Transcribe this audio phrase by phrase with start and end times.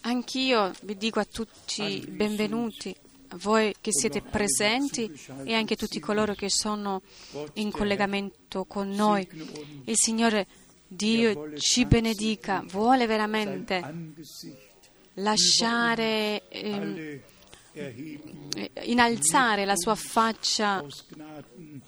[0.00, 2.94] Anch'io vi dico a tutti benvenuti,
[3.28, 5.12] a voi che siete presenti
[5.44, 7.02] e anche a tutti coloro che sono
[7.54, 9.28] in collegamento con noi.
[9.84, 10.46] Il Signore
[10.86, 14.12] Dio ci benedica, vuole veramente
[15.14, 17.20] lasciare, ehm,
[17.72, 20.84] eh, innalzare la sua faccia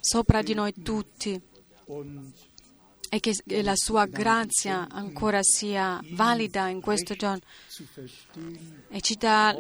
[0.00, 1.40] sopra di noi tutti
[3.14, 7.42] e che la sua grazia ancora sia valida in questo giorno
[8.88, 9.56] e ci dà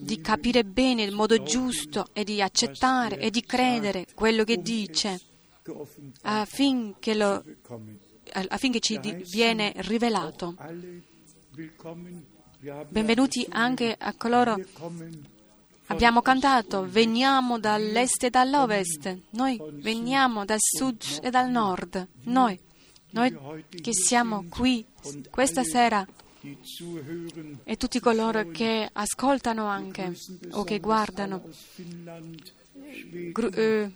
[0.00, 5.20] di capire bene il modo giusto e di accettare e di credere quello che dice
[6.22, 7.44] affinché, lo-
[8.48, 8.98] affinché ci
[9.30, 10.56] viene rivelato.
[12.88, 14.56] Benvenuti anche a coloro
[15.88, 22.58] Abbiamo cantato, veniamo dall'est e dall'ovest, noi veniamo dal sud e dal nord, noi,
[23.14, 24.84] noi che siamo qui
[25.30, 26.06] questa sera
[27.64, 30.14] e tutti coloro che ascoltano anche
[30.50, 31.42] o che guardano.
[33.32, 33.90] Gru- eh,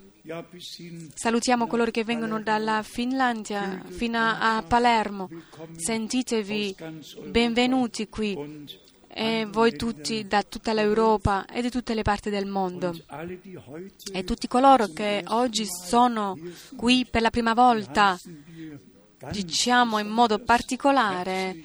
[1.14, 5.28] salutiamo coloro che vengono dalla Finlandia fino a Palermo.
[5.76, 6.76] Sentitevi
[7.26, 12.96] benvenuti qui e voi tutti da tutta l'Europa e di tutte le parti del mondo.
[14.12, 16.38] E tutti coloro che oggi sono
[16.76, 18.16] qui per la prima volta,
[19.30, 21.60] diciamo in modo particolare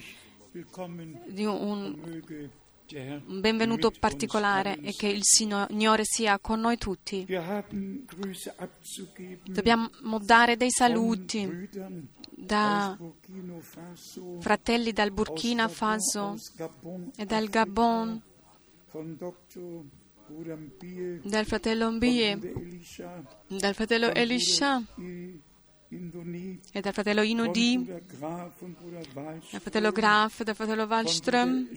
[1.28, 1.98] di un,
[3.26, 7.26] un benvenuto particolare e che il Signore sia con noi tutti.
[9.44, 11.70] Dobbiamo dare dei saluti
[12.30, 12.98] da
[14.40, 16.36] fratelli dal Burkina Faso
[17.16, 18.22] e dal Gabon,
[21.24, 22.40] dal fratello Mbie,
[23.48, 24.84] dal fratello Elisha
[26.72, 27.86] e dal fratello Inudi,
[28.20, 31.68] dal fratello Graf, dal fratello Wallström,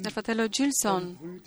[0.00, 1.40] dal fratello Gilson.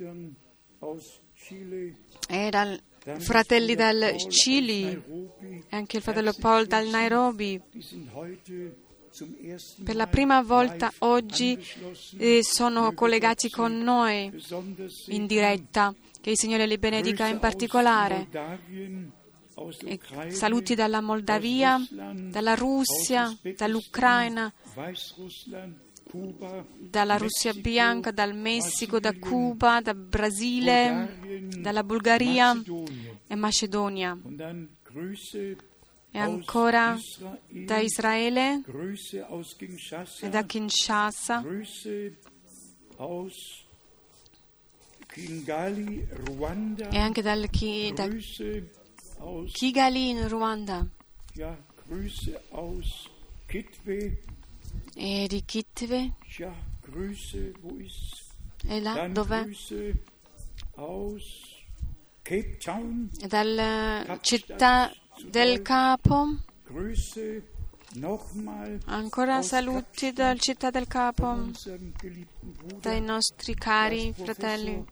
[2.28, 2.80] E dai
[3.20, 6.88] fratelli dal Cili e anche il fratello Paul dal.
[6.88, 7.62] Nairobi.
[9.84, 11.58] Per la prima volta oggi
[12.18, 14.32] eh, sono collegati con noi
[15.08, 15.94] in diretta.
[16.20, 18.28] Che il Signore li benedica in particolare.
[20.30, 24.54] Saluti dalla Moldavia, dalla Russia, dall'Ucraina,
[26.80, 32.62] dalla Russia bianca, dal Messico, da Cuba, da Brasile, dalla Bulgaria
[33.28, 34.18] e Macedonia.
[36.12, 36.98] E ancora
[37.50, 38.62] da Israele
[40.22, 41.44] e da Kinshasa
[46.92, 47.50] e anche dal
[47.94, 48.08] da
[49.52, 50.86] Kigali in Ruanda
[54.96, 56.14] e di Kitwe.
[58.68, 59.44] E là Dann dov'è?
[59.44, 59.98] Grüße
[60.76, 61.24] aus
[62.24, 64.92] Cape Town, E dalla città
[65.30, 66.38] del Capo.
[68.86, 71.52] Ancora saluti dal città del Capo.
[72.80, 74.84] Dai nostri cari fratelli,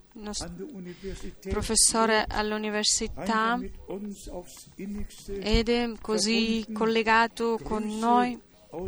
[1.49, 3.59] Professore all'università
[5.39, 8.39] ed è così collegato con noi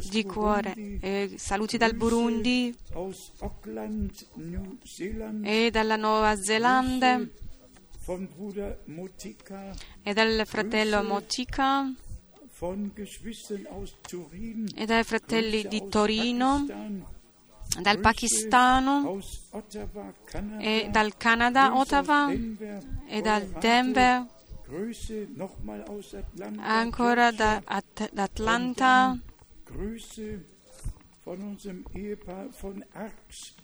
[0.09, 0.73] di cuore.
[1.01, 2.75] E saluti dal Burundi
[5.43, 7.21] e dalla Nuova Zelanda
[8.85, 11.01] Motika, e dal fratello
[14.01, 16.65] Turin, e dai fratelli di Torino,
[17.81, 19.19] dal Pakistano
[20.59, 24.25] e dal Canada, Ottawa e dal Denver,
[26.57, 29.17] ancora da At- Atlanta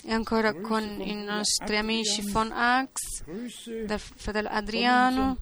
[0.03, 3.23] e ancora con i nostri amici von Ax,
[3.85, 5.37] dal fratello Adriano.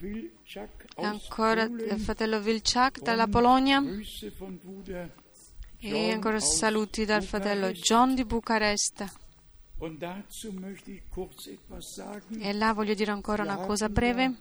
[0.00, 3.82] E ancora il fratello Vilchak dalla Polonia
[5.80, 7.70] e ancora saluti dal fratello.
[7.70, 9.04] John di Bucarest.
[12.40, 14.34] E là voglio dire ancora una cosa breve.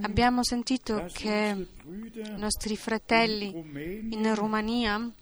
[0.00, 3.46] Abbiamo sentito che i nostri fratelli
[4.10, 5.12] in Romania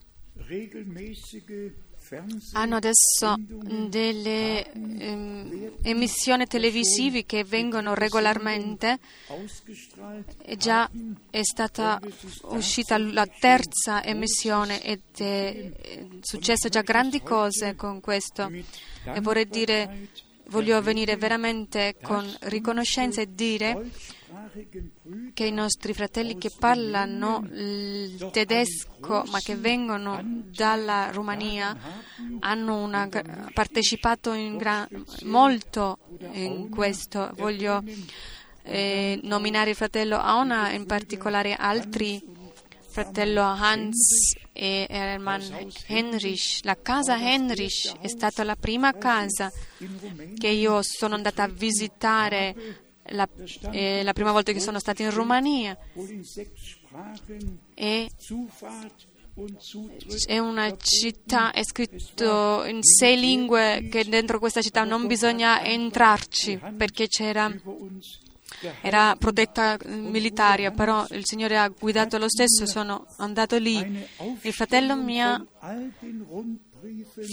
[2.53, 3.37] hanno adesso
[3.89, 8.99] delle ehm, emissioni televisive che vengono regolarmente.
[10.45, 10.91] e già
[11.31, 12.01] è stata
[12.43, 18.51] uscita la terza emissione ed è è successo già grandi cose con questo.
[19.05, 20.09] E vorrei dire
[20.49, 23.91] voglio venire veramente con riconoscenza e dire
[25.33, 31.75] che i nostri fratelli che parlano il tedesco ma che vengono dalla Romania
[32.41, 33.09] hanno una,
[33.53, 34.87] partecipato in gra-
[35.25, 35.99] molto
[36.33, 37.31] in questo.
[37.37, 37.83] Voglio
[38.63, 42.23] eh, nominare il fratello Aona, in particolare altri
[42.89, 45.41] fratello Hans e Hermann
[45.87, 46.61] Henrich.
[46.63, 49.51] La casa Henrich è stata la prima casa
[50.37, 53.29] che io sono andata a visitare la,
[53.71, 55.77] eh, la prima volta che sono stata in Romania.
[57.75, 58.11] E
[60.27, 66.61] è una città, è scritto in sei lingue che dentro questa città non bisogna entrarci
[66.77, 67.51] perché c'era
[68.81, 74.07] era protetta militare, però il Signore ha guidato lo stesso, sono andato lì.
[74.43, 75.45] Il fratello mi ha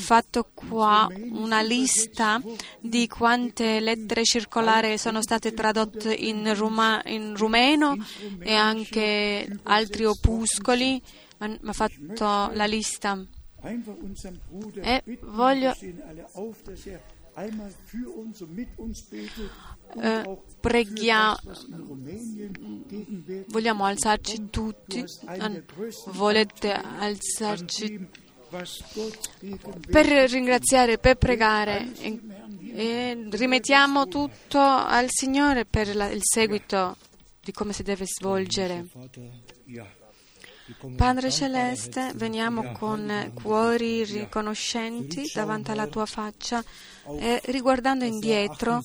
[0.01, 2.41] fatto qua una lista
[2.79, 7.95] di quante lettere circolari sono state tradotte in, ruma, in rumeno
[8.39, 11.01] e anche altri opuscoli,
[11.37, 13.23] ha fatto la lista.
[14.81, 15.73] E voglio
[20.01, 21.37] eh, preghiamo,
[23.47, 25.03] vogliamo alzarci tutti,
[26.07, 28.09] volete alzarci
[29.89, 31.91] per ringraziare, per pregare
[32.73, 36.97] e, rimettiamo tutto al Signore per la, il seguito
[37.41, 38.85] di come si deve svolgere.
[40.95, 46.63] Padre Celeste, veniamo con cuori riconoscenti davanti alla tua faccia
[47.17, 48.83] e riguardando indietro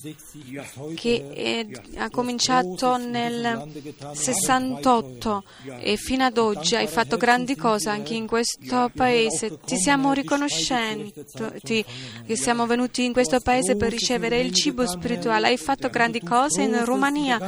[0.95, 1.67] che è,
[1.99, 3.69] ha cominciato nel
[4.13, 5.45] 68
[5.81, 9.59] e fino ad oggi hai fatto grandi cose anche in questo paese.
[9.65, 11.85] Ti siamo riconoscenti
[12.27, 15.49] che siamo venuti in questo paese per ricevere il cibo spirituale.
[15.49, 17.39] Hai fatto grandi cose in Romania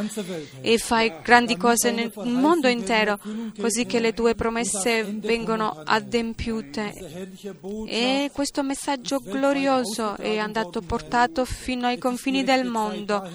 [0.61, 3.19] e fai grandi cose nel mondo intero,
[3.59, 6.93] così che le tue promesse vengono adempiute.
[7.87, 13.29] E questo messaggio glorioso è andato portato fino ai confini del mondo.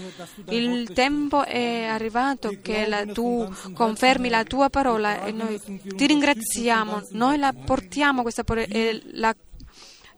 [0.49, 7.07] Il tempo è arrivato che tu confermi la tua parola e noi ti ringraziamo.
[7.11, 9.35] Noi la portiamo questa parola e la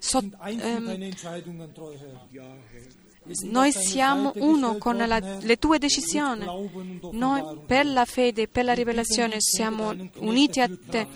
[0.03, 1.13] so, ehm,
[3.43, 6.45] noi siamo uno con la, le tue decisioni.
[7.11, 11.07] Noi per la fede per la rivelazione siamo uniti a te.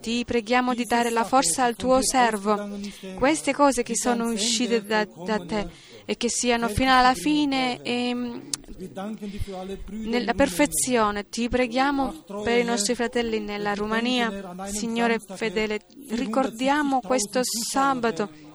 [0.00, 2.78] Ti preghiamo di dare la forza al tuo servo.
[3.14, 5.68] Queste cose che sono uscite da, da te
[6.04, 8.12] e che siano fino alla fine e
[9.90, 11.28] nella perfezione.
[11.28, 14.54] Ti preghiamo per i nostri fratelli nella Romania.
[14.66, 18.50] Signore fedele, ricordiamo questo sabato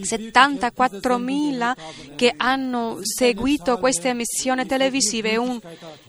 [0.00, 1.74] 74.000
[2.16, 5.60] che hanno seguito queste emissioni televisive, è un,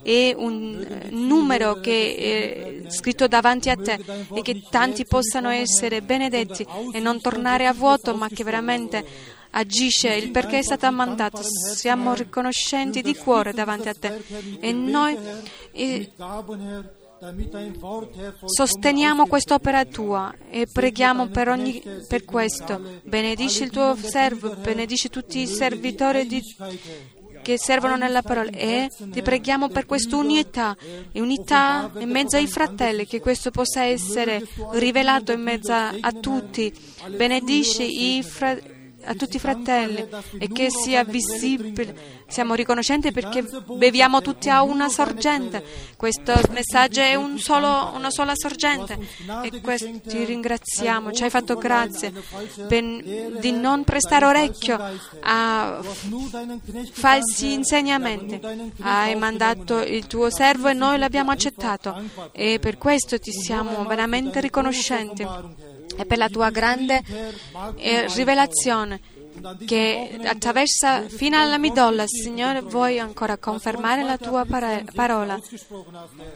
[0.01, 3.99] è un eh, numero che è scritto davanti a te
[4.33, 9.05] e che tanti possano essere benedetti e non tornare a vuoto, ma che veramente
[9.55, 11.41] agisce il perché è stata mandata.
[11.41, 14.23] Siamo riconoscenti di cuore davanti a te
[14.59, 15.17] e noi.
[15.71, 16.11] E,
[18.45, 22.81] Sosteniamo quest'opera tua e preghiamo per, ogni, per questo.
[23.03, 26.41] Benedici il tuo servo, benedici tutti i servitori di,
[27.41, 30.75] che servono nella parola e ti preghiamo per questa unità,
[31.13, 36.73] in mezzo ai fratelli, che questo possa essere rivelato in mezzo a tutti.
[37.15, 38.72] Benedici i fratelli
[39.05, 40.07] a tutti i fratelli
[40.37, 42.21] e che sia visibile.
[42.27, 43.45] Siamo riconoscenti perché
[43.75, 45.63] beviamo tutti a una sorgente.
[45.95, 48.97] Questo messaggio è un solo, una sola sorgente
[49.43, 51.11] e questo ti ringraziamo.
[51.11, 52.11] Ci hai fatto grazie
[52.67, 52.83] per,
[53.39, 54.79] di non prestare orecchio
[55.21, 55.79] a
[56.91, 58.39] falsi insegnamenti.
[58.81, 64.39] Hai mandato il tuo servo e noi l'abbiamo accettato e per questo ti siamo veramente
[64.39, 65.25] riconoscenti
[65.95, 67.01] e per la tua grande
[67.77, 68.92] eh, rivelazione
[69.65, 72.05] che attraversa fino alla midolla.
[72.07, 74.45] Signore, vuoi ancora confermare la tua
[74.93, 75.39] parola.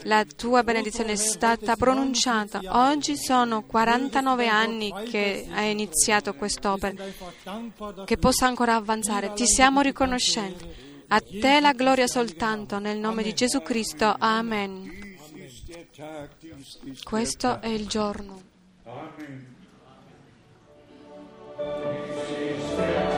[0.03, 2.61] La tua benedizione è stata pronunciata.
[2.89, 7.03] Oggi sono 49 anni che hai iniziato quest'opera,
[8.05, 9.33] che possa ancora avanzare.
[9.33, 10.85] Ti siamo riconoscenti.
[11.09, 14.13] A te la gloria soltanto, nel nome di Gesù Cristo.
[14.17, 15.15] Amen.
[17.03, 18.41] Questo è il giorno.
[18.83, 19.55] Amen.
[22.79, 23.16] Amen.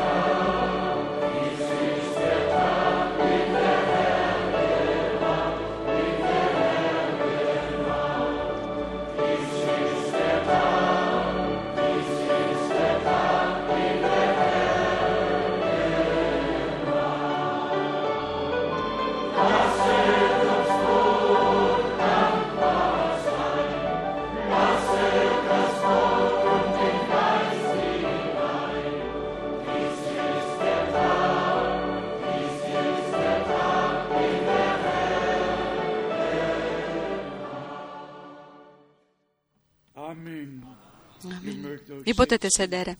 [41.89, 42.97] Vi potete sedere.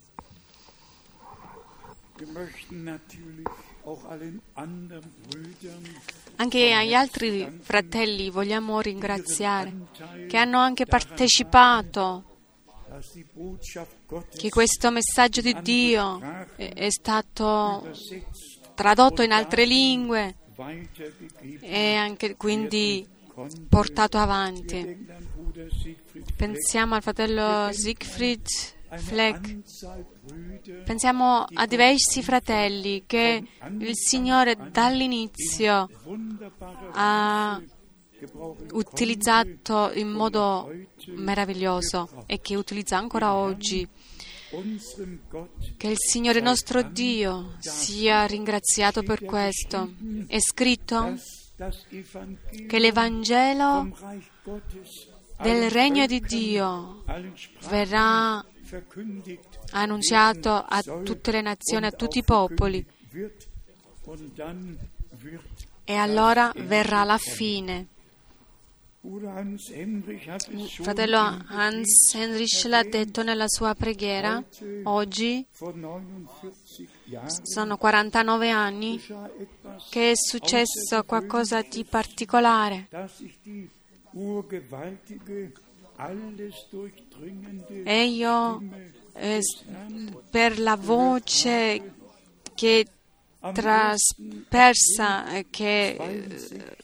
[6.38, 9.74] Anche agli altri fratelli vogliamo ringraziare
[10.28, 12.24] che hanno anche partecipato,
[14.36, 16.20] che questo messaggio di Dio
[16.56, 17.92] è stato
[18.74, 20.36] tradotto in altre lingue
[21.62, 23.08] e anche quindi
[23.70, 25.08] portato avanti.
[26.36, 28.48] Pensiamo al fratello Siegfried
[28.98, 29.58] Fleck,
[30.84, 33.44] pensiamo a diversi fratelli che
[33.80, 35.88] il Signore dall'inizio
[36.94, 37.62] ha
[38.72, 40.72] utilizzato in modo
[41.16, 43.88] meraviglioso e che utilizza ancora oggi.
[45.78, 49.94] Che il Signore nostro Dio sia ringraziato per questo.
[50.26, 51.16] È scritto
[52.68, 53.96] che l'Evangelo
[55.42, 57.04] del regno di Dio
[57.70, 62.86] verrà verkündigt annunziato a tutte le nazioni, a tutti i popoli.
[65.84, 67.88] E allora verrà la fine.
[70.82, 74.44] Fratello Hans Heinrich l'ha detto nella sua preghiera.
[74.84, 76.54] Oggi vor 49
[77.06, 79.02] Jahren sono 49 anni
[79.90, 82.88] che è successo qualcosa di particolare.
[87.84, 88.64] E io,
[89.14, 89.42] eh,
[90.30, 91.94] per la voce
[92.56, 92.86] che
[93.54, 96.76] traspersa, che eh,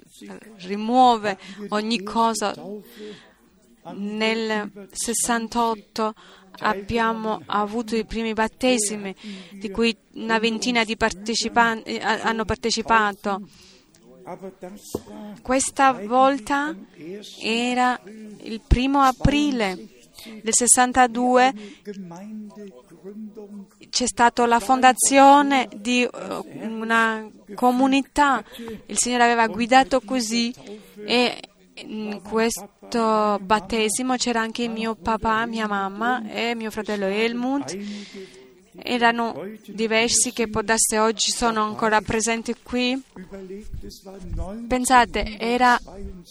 [0.58, 1.38] rimuove
[1.70, 2.54] ogni cosa,
[3.94, 6.14] nel 68
[6.60, 9.16] abbiamo avuto i primi battesimi,
[9.52, 13.42] di cui una ventina di partecipanti eh, hanno partecipato.
[15.42, 16.76] Questa volta
[17.42, 19.78] era il primo aprile
[20.42, 21.54] del 62
[21.84, 26.10] Gemeindegründung c'è stata la fondazione di eh,
[26.66, 28.44] una comunità,
[28.88, 30.54] il Signore aveva guidato così
[31.06, 31.40] e
[31.76, 37.78] in questo battesimo c'era anche mio papà, mia mamma e mio fratello Helmut.
[38.82, 40.62] Erano diversi che può
[41.00, 43.02] oggi sono ancora presenti qui.
[43.16, 45.80] überlegt, es war 9 Pensate, era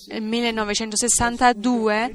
[0.09, 2.15] il 1962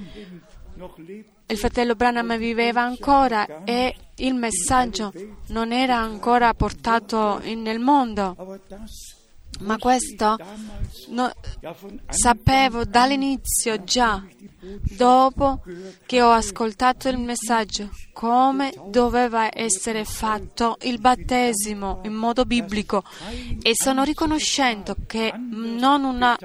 [0.76, 5.12] noch lebt, il fratello Branham viveva ancora e il messaggio
[5.48, 8.36] non era ancora portato nel mondo,
[9.60, 10.38] ma questo
[11.10, 11.32] no-
[12.10, 14.24] sapevo dall'inizio già,
[14.96, 15.62] dopo
[16.06, 23.04] che ho ascoltato il messaggio, come doveva essere fatto il battesimo in modo biblico.
[23.62, 26.38] E sono riconoscendo che non una,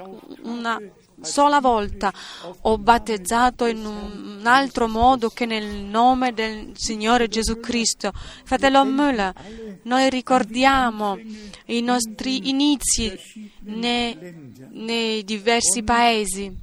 [0.43, 0.79] una
[1.25, 2.13] sola volta
[2.61, 8.11] ho battezzato in un altro modo che nel nome del Signore Gesù Cristo.
[8.43, 9.33] Fratello Müller,
[9.83, 11.17] noi ricordiamo
[11.65, 13.11] i nostri inizi
[13.61, 14.17] nei,
[14.71, 16.57] nei diversi paesi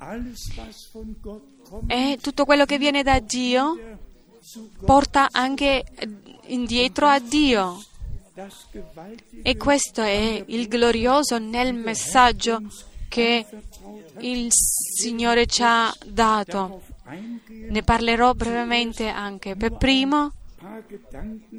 [1.87, 3.99] e tutto quello che viene da Dio
[4.85, 5.85] porta anche
[6.47, 7.83] indietro a Dio.
[9.43, 12.63] E questo è il glorioso nel messaggio
[13.09, 13.47] che
[14.21, 16.83] il Signore ci ha dato.
[17.69, 19.57] Ne parlerò brevemente anche.
[19.57, 20.33] Per primo,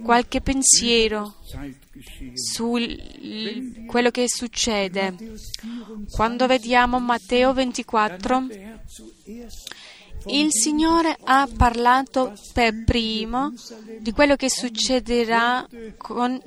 [0.03, 1.35] qualche pensiero
[2.33, 2.77] su
[3.87, 5.11] quello che succede.
[5.11, 9.69] Matthäus 24, Quando vediamo Matteo 24, der Herr zuerst
[10.27, 13.53] il Signore ha parlato per primo
[13.99, 16.41] di quello che succederà con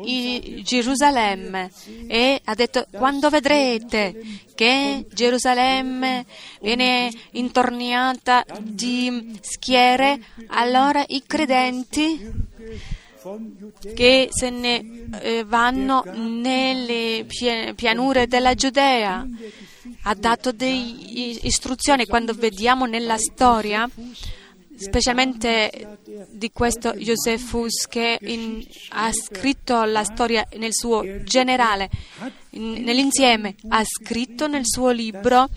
[0.62, 1.70] Gerusalemme
[2.06, 4.20] e ha detto quando vedrete
[4.54, 6.24] che Gerusalemme
[6.60, 12.54] viene intorniata di schiere, allora i credenti
[13.94, 19.26] che se ne eh, vanno nelle pia- pianure della Giudea.
[20.02, 23.88] Ha dato delle istruzioni quando vediamo nella storia,
[24.78, 25.98] specialmente
[26.30, 31.88] di questo Josephus che in- ha scritto la storia nel suo generale,
[32.50, 35.48] in- nell'insieme, ha scritto nel suo libro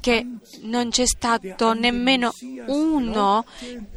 [0.00, 0.26] che
[0.62, 2.32] non c'è stato nemmeno
[2.66, 3.44] uno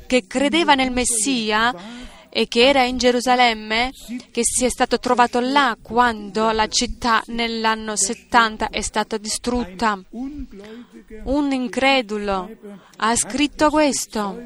[0.07, 1.73] che credeva nel Messia
[2.37, 3.91] e che era in Gerusalemme,
[4.29, 9.97] che si è stato trovato là quando la città nell'anno 70 è stata distrutta.
[10.09, 12.49] Un incredulo
[12.97, 14.37] ha scritto questo,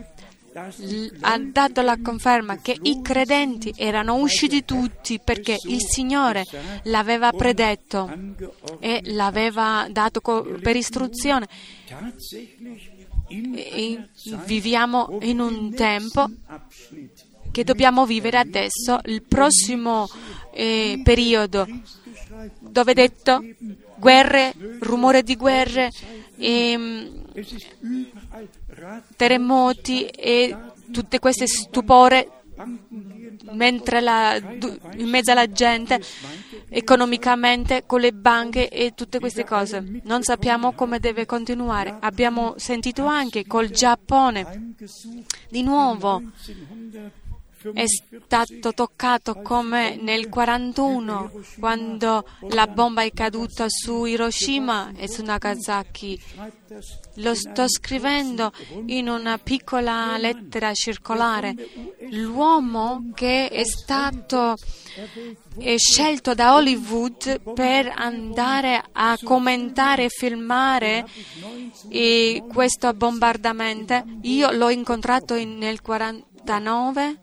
[1.22, 6.46] ha dato la conferma che i credenti erano usciti tutti perché il Signore
[6.84, 8.08] l'aveva predetto
[8.80, 10.22] e l'aveva dato
[10.62, 11.48] per istruzione.
[14.46, 16.28] viviamo in un tempo
[17.52, 20.08] che dobbiamo vivere adesso, il prossimo
[20.54, 21.68] eh, periodo,
[22.60, 23.42] dove detto
[23.98, 25.92] guerre, rumore di guerre,
[26.38, 27.12] e,
[29.16, 30.56] terremoti e
[30.92, 32.32] tutte queste stupore
[33.52, 36.02] mentre la, in mezzo alla gente,
[36.70, 40.02] economicamente, con le banche e tutte queste cose.
[40.04, 41.98] Non sappiamo come deve continuare.
[42.00, 44.76] Abbiamo sentito anche col Giappone,
[45.50, 46.22] di nuovo,
[47.74, 55.24] è stato toccato come nel 1941 quando la bomba è caduta su Hiroshima e su
[55.24, 56.22] Nagasaki.
[57.16, 58.52] Lo sto scrivendo
[58.86, 61.56] in una piccola lettera circolare.
[62.12, 64.56] L'uomo che è stato
[65.78, 71.06] scelto da Hollywood per andare a commentare e filmare
[71.90, 77.20] e questo bombardamento, io l'ho incontrato in, nel 1941 1989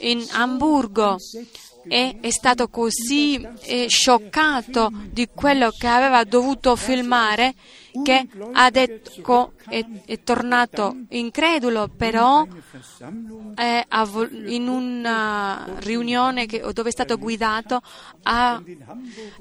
[0.00, 1.16] in Amburgo
[1.86, 7.54] e è stato così eh, scioccato di quello che aveva dovuto filmare
[8.02, 12.46] che ha detto, è, è tornato incredulo, però
[13.56, 13.86] eh,
[14.46, 17.80] in una riunione che, dove è stato guidato
[18.24, 18.60] ha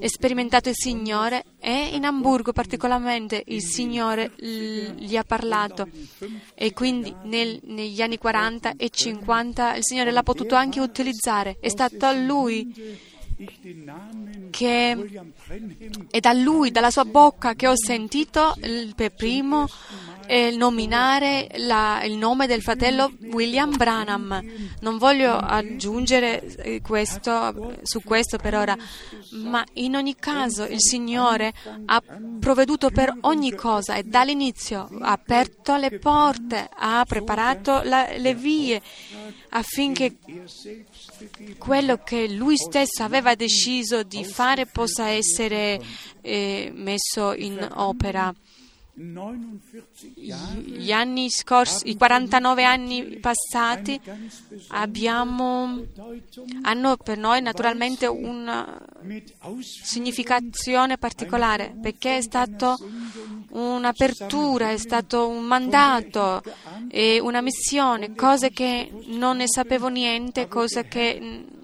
[0.06, 5.88] sperimentato il Signore e in Amburgo particolarmente il Signore gli ha parlato
[6.54, 11.58] e quindi nel, negli anni 40 e 50 il Signore l'ha potuto anche utilizzare.
[11.60, 13.12] È stato lui
[14.50, 14.98] che
[16.10, 18.56] è da lui, dalla sua bocca, che ho sentito
[18.96, 19.68] per primo
[20.28, 24.42] eh, nominare la, il nome del fratello William Branham.
[24.82, 28.76] Non voglio aggiungere eh, questo, su questo per ora,
[29.32, 31.54] ma in ogni caso il Signore
[31.86, 32.02] ha
[32.40, 38.82] provveduto per ogni cosa e dall'inizio ha aperto le porte, ha preparato la, le vie
[39.50, 40.18] affinché
[41.58, 45.80] quello che lui stesso aveva deciso di fare possa essere
[46.22, 48.34] eh, messo in opera.
[51.30, 54.00] Scorsi, i 49 anni passati
[54.68, 55.84] abbiamo,
[56.62, 58.80] hanno per noi naturalmente una
[59.62, 62.78] significazione particolare perché è stata
[63.50, 66.44] un'apertura, è stato un mandato
[66.88, 71.62] e una missione, cose che non ne sapevo niente, cose che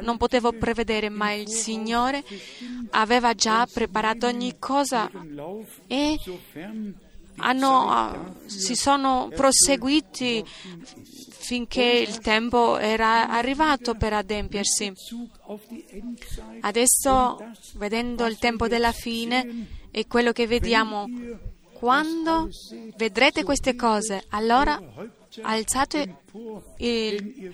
[0.00, 2.22] non potevo prevedere, ma il Signore
[2.90, 5.10] aveva già preparato ogni cosa
[5.86, 6.18] e
[7.36, 14.92] hanno, si sono proseguiti finché il tempo era arrivato per adempiersi.
[16.60, 21.08] Adesso, vedendo il tempo della fine e quello che vediamo,
[21.72, 22.48] quando
[22.96, 24.80] vedrete queste cose, allora
[25.40, 26.16] alzate
[26.76, 27.52] il,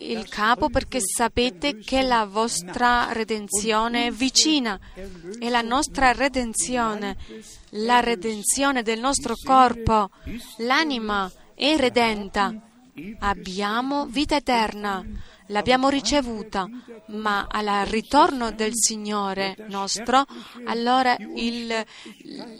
[0.00, 4.78] il capo perché sapete che la vostra redenzione è vicina.
[5.38, 7.16] E la nostra redenzione,
[7.70, 10.10] la redenzione del nostro corpo,
[10.58, 12.54] l'anima è redenta.
[13.20, 15.02] Abbiamo vita eterna,
[15.46, 16.68] l'abbiamo ricevuta,
[17.06, 20.26] ma al ritorno del Signore nostro,
[20.64, 21.72] allora il,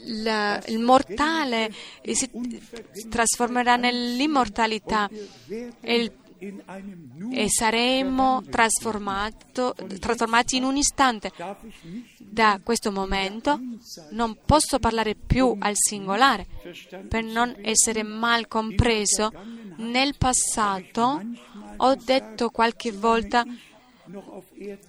[0.04, 1.70] il, il mortale
[2.10, 2.30] si
[3.08, 5.10] trasformerà nell'immortalità.
[5.80, 6.12] E il
[7.32, 11.32] e saremo trasformati in un istante.
[12.18, 13.60] Da questo momento
[14.10, 16.46] non posso parlare più al singolare
[17.08, 19.32] per non essere mal compreso.
[19.76, 21.22] Nel passato
[21.76, 23.44] ho detto qualche volta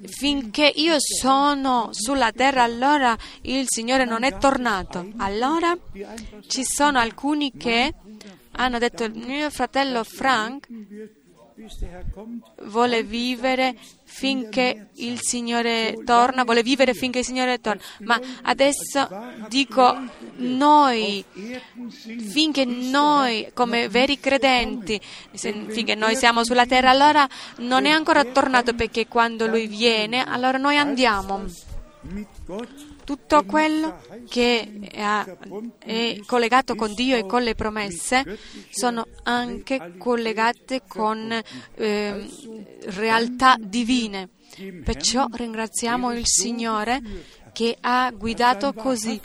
[0.03, 5.11] finché io sono sulla terra allora il Signore non è tornato.
[5.17, 5.77] Allora
[6.47, 7.93] ci sono alcuni che
[8.53, 10.67] hanno detto il mio fratello Frank
[12.63, 17.81] vuole vivere finché il Signore torna, vuole vivere finché il Signore torna.
[17.99, 19.07] Ma adesso
[19.47, 19.97] dico
[20.37, 21.23] noi,
[22.29, 24.99] finché noi come veri credenti,
[25.33, 30.57] finché noi siamo sulla terra, allora non è ancora tornato perché quando Lui viene, allora
[30.57, 31.45] noi andiamo
[33.03, 41.31] tutto quello che è collegato con Dio e con le promesse sono anche collegate con
[41.75, 42.29] eh,
[42.85, 44.29] realtà divine.
[44.83, 47.01] Perciò ringraziamo il Signore
[47.53, 49.19] che ha guidato così,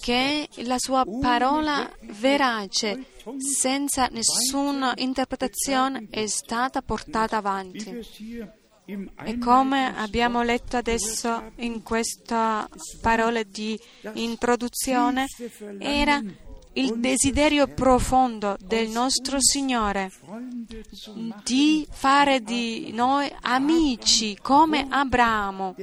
[0.00, 3.06] che la sua parola verace,
[3.38, 8.56] senza nessuna interpretazione, è stata portata avanti.
[8.90, 12.66] E come abbiamo letto adesso in questa
[13.02, 13.78] parola di
[14.14, 15.26] introduzione,
[15.78, 16.22] era
[16.72, 20.10] il desiderio profondo del nostro Signore
[21.44, 25.74] di fare di noi amici come Abramo.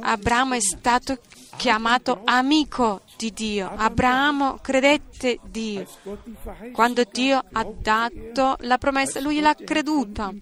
[0.00, 1.18] Abramo è stato
[1.56, 3.70] chiamato amico di Dio.
[3.74, 5.86] Abramo credette Dio.
[6.72, 10.32] Quando Dio ha dato la promessa, lui l'ha creduta.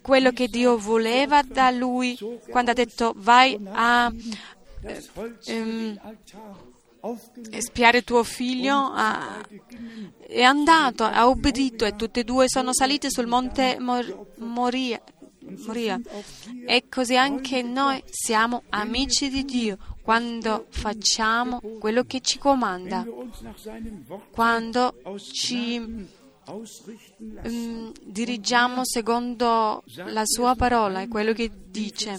[0.00, 2.18] Quello che Dio voleva da lui,
[2.50, 4.12] quando ha detto vai a
[4.84, 5.98] für ehm,
[7.58, 9.40] spiare tuo figlio, ha-
[10.26, 15.00] è andato, ha obbedito e tutti e due sono saliti sul monte Mor- Moria.
[15.66, 16.00] Moria.
[16.66, 23.06] E così anche noi siamo amici di Dio quando facciamo quello che ci comanda,
[24.30, 24.94] quando
[25.32, 26.04] ci mm,
[28.02, 32.18] dirigiamo secondo la sua parola e quello che dice.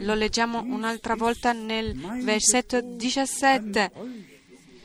[0.00, 3.92] Lo leggiamo un'altra volta nel versetto 17.
[3.94, 4.10] Euch,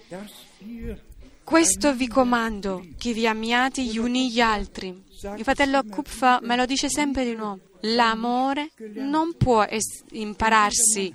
[0.10, 1.02] dass ihr
[1.43, 4.89] Questo vi comando, che vi amiate gli uni gli altri.
[4.89, 7.62] Il fratello Kupfa me lo dice sempre di nuovo.
[7.82, 11.13] L'amore non può es- impararsi.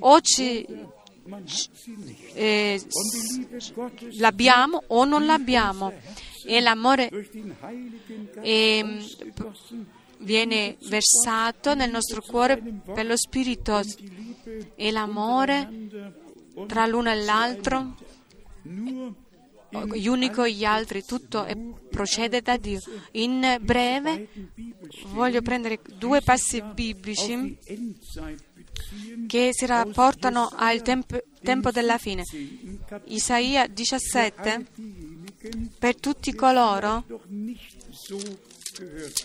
[0.00, 0.66] O ci,
[1.26, 2.36] man hat sie nicht.
[2.36, 2.80] eh,
[4.18, 5.92] l'abbiamo o non l'abbiamo.
[6.46, 7.10] E l'amore
[8.42, 9.86] ausgegossen,
[10.18, 12.56] viene versato nel nostro cuore
[12.94, 13.80] per lo Spirito
[14.74, 15.68] e l'amore
[16.66, 17.94] tra l'uno e l'altro,
[18.62, 21.56] gli uni con gli altri, tutto è-
[21.90, 22.80] procede da Dio.
[23.12, 24.28] In breve
[25.12, 27.56] voglio prendere due passi biblici.
[29.26, 32.24] Che si rapportano al tempo, tempo della fine.
[33.04, 37.04] Isaia 17, diejenigen, per tutti coloro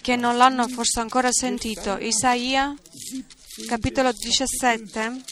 [0.02, 2.76] che non l'hanno forse ancora sentito, Isaia
[3.68, 5.24] capitolo 17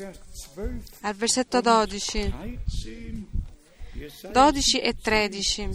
[0.00, 0.18] Vers
[0.54, 3.26] 12, al versetto 12, 13,
[3.92, 5.68] Jesaja 12 e 13.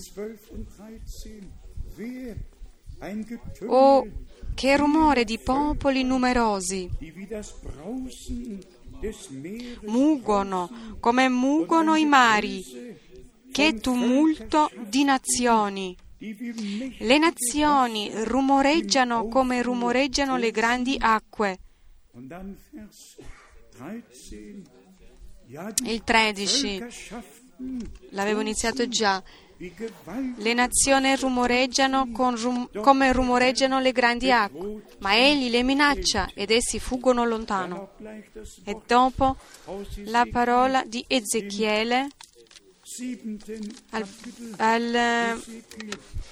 [2.99, 4.24] 12
[4.55, 4.63] und 13.
[4.63, 6.89] Wer ein Getümmel, che rumore di popoli numerosi!
[9.81, 12.63] Mugono come mugono i mari,
[13.51, 15.95] che tumulto di nazioni.
[16.17, 21.59] Le nazioni rumoreggiano come rumoreggiano le grandi acque.
[22.13, 23.17] Und dann Vers
[23.77, 24.63] 13.
[25.47, 29.21] Ja, die Il 13, Völkerschaften, l'avevo iniziato già.
[29.57, 36.77] Le nazioni rumoreggiano rum- come rumoreggiano le grandi acque, ma egli le minaccia ed essi
[36.79, 37.91] fuggono lontano.
[38.65, 39.37] E dopo
[40.05, 42.09] la parola di Ezechiele
[43.91, 44.07] al,
[44.57, 45.41] al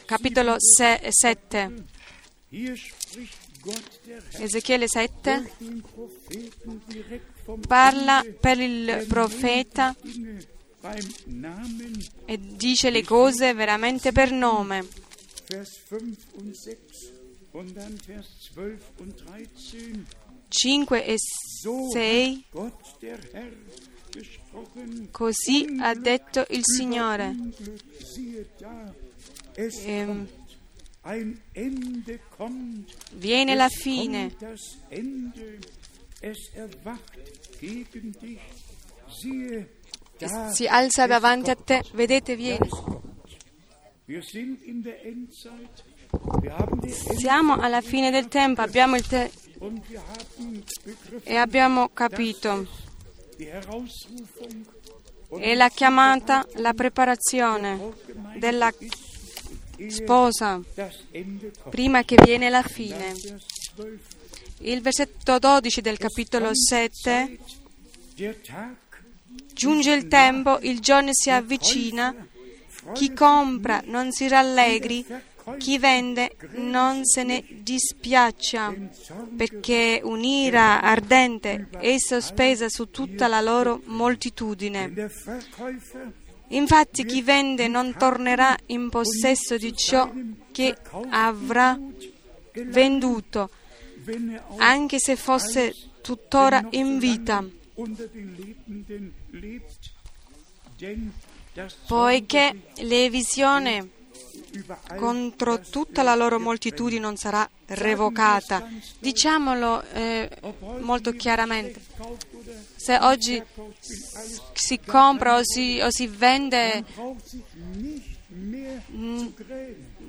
[0.06, 1.86] capitolo 7.
[2.50, 9.06] Hier spricht Gott der Herr Ezechiele 7 durch den Propheten direkt vom parla per il
[9.08, 9.96] profeta
[12.26, 14.86] e dice le cose veramente per nome.
[15.46, 16.78] Vers 5 und 6
[17.54, 20.06] und dann Vers 12 und 13.
[20.50, 21.16] 5 e
[21.62, 23.52] So 6 hat Gott der Herr
[24.12, 25.10] gesprochen.
[25.12, 27.36] Così ha detto il Signore.
[29.56, 30.28] Ehm,
[33.20, 34.32] Viene la fine.
[36.22, 37.20] es erwacht
[37.60, 38.40] gegen dich,
[39.10, 39.68] siehe
[40.52, 42.34] Si alza davanti a te, vedete,
[45.04, 45.84] Endzeit
[47.18, 49.32] Siamo alla fine del tempo, abbiamo il te-
[51.24, 52.68] e abbiamo capito.
[55.40, 57.94] E la chiamata, la preparazione
[58.38, 58.72] della
[59.88, 60.62] sposa
[61.70, 62.98] prima che viene la fine.
[62.98, 63.42] Vers
[63.76, 64.04] 12.
[64.60, 67.40] Il versetto 12 del capitolo 7
[68.16, 68.83] Der Tag
[69.54, 72.14] giunge il tempo, il giorno si avvicina,
[72.94, 75.06] chi compra non si rallegri,
[75.58, 78.74] chi vende non se ne dispiaccia,
[79.36, 85.12] perché un'ira ardente è sospesa su tutta la loro moltitudine.
[86.50, 90.12] Infatti chi vende non tornerà in possesso di ciò
[90.52, 90.76] che
[91.10, 91.80] avrà
[92.54, 93.50] venduto,
[94.58, 97.44] anche se fosse tuttora in vita,
[101.88, 103.90] poiché le visione
[104.52, 108.68] über all contro tutta la loro moltitudine non sarà revocata.
[109.00, 110.30] Diciamolo eh,
[110.80, 111.82] molto chiaramente.
[112.76, 113.42] Se oggi
[114.54, 117.36] si compra o si, o si vende, braucht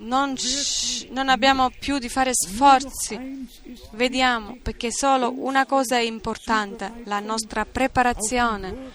[0.05, 0.37] non,
[1.11, 3.47] non abbiamo più di fare sforzi.
[3.93, 8.93] Vediamo, perché solo una cosa è importante, la nostra preparazione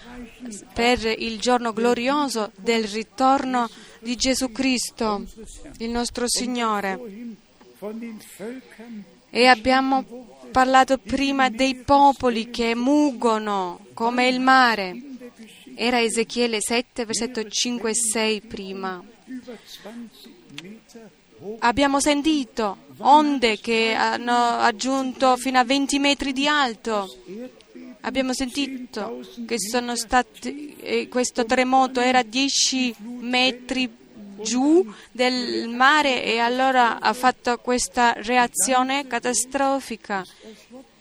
[0.72, 3.68] per il giorno glorioso del ritorno
[4.00, 5.26] di Gesù Cristo,
[5.78, 6.98] il nostro Signore.
[9.30, 10.04] E abbiamo
[10.50, 14.96] parlato prima dei popoli che muggono come il mare.
[15.74, 19.02] Era Ezechiele 7, versetto 5 e 6 prima.
[21.60, 27.08] Abbiamo sentito onde che hanno aggiunto fino a 20 metri di alto.
[28.02, 33.98] Abbiamo sentito che stati, eh, questo terremoto era 10 metri
[34.42, 40.24] giù del mare e allora ha fatto questa reazione catastrofica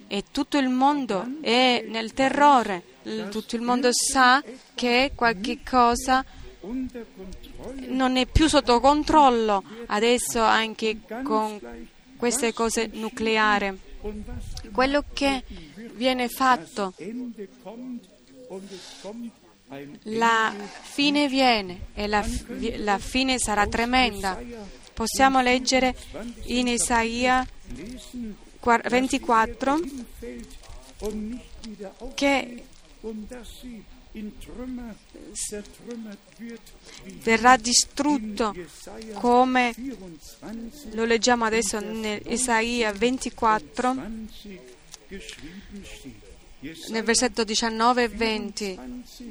[0.07, 2.83] e tutto il mondo è nel terrore,
[3.29, 6.25] tutto il mondo sa che qualche cosa
[7.87, 11.59] non è più sotto controllo adesso anche con
[12.17, 13.77] queste cose nucleari.
[14.71, 15.43] Quello che
[15.93, 16.93] viene fatto
[20.03, 22.25] la fine viene e la,
[22.77, 24.41] la, fine sarà tremenda.
[24.93, 25.95] Possiamo leggere
[26.45, 27.47] in Isaia
[28.61, 29.79] 24
[32.15, 32.63] che
[37.23, 38.55] verrà distrutto
[39.13, 39.73] come
[40.91, 43.93] lo leggiamo adesso in Isaia 24
[46.89, 48.79] nel versetto 19 e 20,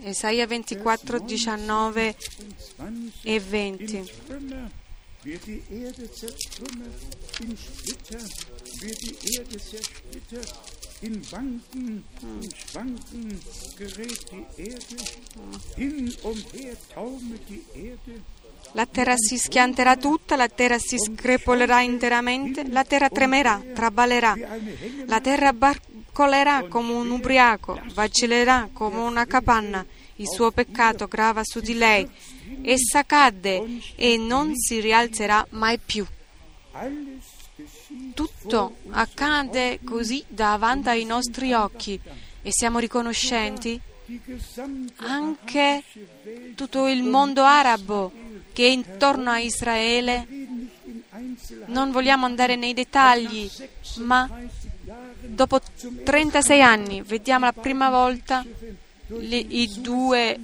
[0.05, 2.17] Isaia 24, 19
[3.23, 4.13] e 20.
[5.25, 6.95] Wird die Erde zertrümmert,
[7.41, 7.57] in
[11.01, 13.41] In Wanken, in Schwanken
[13.77, 14.97] gerät die Erde,
[15.77, 18.21] hin und her taumelt die Erde.
[18.73, 24.37] La terra si schianterà tutta, la terra si screpolerà interamente, la terra tremerà, traballerà,
[25.07, 31.61] la terra barcolerà come un ubriaco, vacillerà come una capanna, il suo peccato grava su
[31.61, 32.09] di lei,
[32.63, 36.05] essa cadde e non si rialzerà mai più.
[38.19, 42.01] Tutto accade così davanti ai nostri occhi
[42.43, 43.81] e siamo riconoscenti
[44.97, 45.85] anche
[46.57, 48.11] tutto il mondo arabo
[48.53, 50.27] che è intorno a Israele.
[51.67, 53.49] Non vogliamo andare nei dettagli,
[53.99, 54.29] ma
[55.21, 55.61] dopo
[56.03, 58.45] 36 anni vediamo la prima volta
[59.07, 60.41] le, i due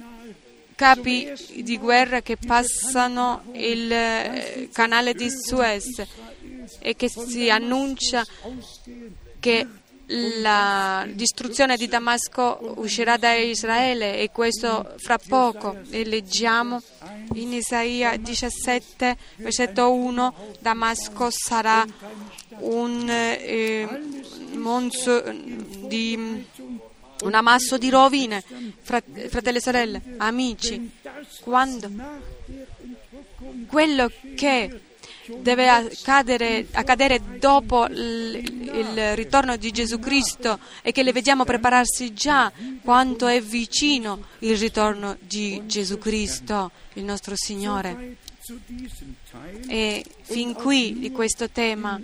[0.75, 1.29] capi
[1.61, 6.03] di guerra che passano il eh, canale di Suez
[6.79, 8.25] e che si annuncia
[9.39, 9.67] che
[10.07, 15.77] la distruzione di Damasco uscirà da Israele e questo fra poco.
[15.89, 16.81] E leggiamo
[17.33, 21.85] in Isaia 17, versetto 1, Damasco sarà
[22.59, 23.87] un eh,
[24.53, 25.23] monzo
[25.87, 26.45] di
[27.21, 28.43] un ammasso di rovine,
[28.81, 30.91] fratelli e sorelle, amici,
[31.41, 31.89] quando
[33.67, 34.81] quello che
[35.39, 42.13] deve accadere, accadere dopo il, il, ritorno di Gesù Cristo e che le vediamo prepararsi
[42.13, 42.51] già
[42.83, 48.17] quanto è vicino il ritorno di Gesù Cristo, il nostro Signore.
[49.67, 51.99] E fin qui di questo tema.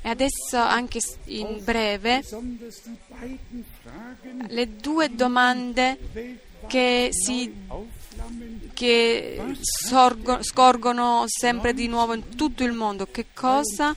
[0.00, 2.22] E adesso anche in breve
[4.46, 7.52] le due domande che si
[8.72, 13.06] che sorgo, scorgono sempre di nuovo in tutto il mondo.
[13.10, 13.94] Che cosa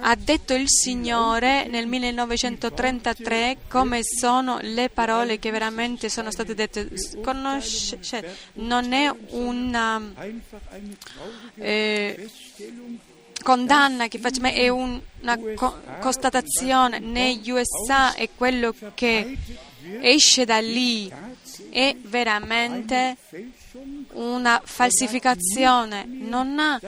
[0.00, 3.58] ha detto il Signore nel 1933?
[3.68, 6.90] Come sono le parole che veramente sono state dette?
[7.22, 10.02] Conoscete, non è una
[11.54, 12.30] eh,
[13.42, 16.98] condanna che facciamo, è un, una co- constatazione.
[16.98, 19.38] Negli USA è quello che
[20.00, 21.10] esce da lì
[21.70, 23.16] è veramente
[24.12, 26.80] una falsificazione, non ha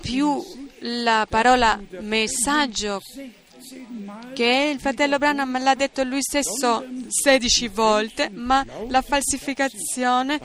[0.00, 0.42] più
[0.80, 3.00] la parola messaggio
[4.34, 10.40] che il fratello Branham l'ha detto lui stesso 16 volte, ma la falsificazione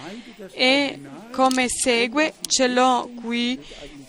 [0.51, 0.97] è
[1.31, 3.59] come segue, ce l'ho qui,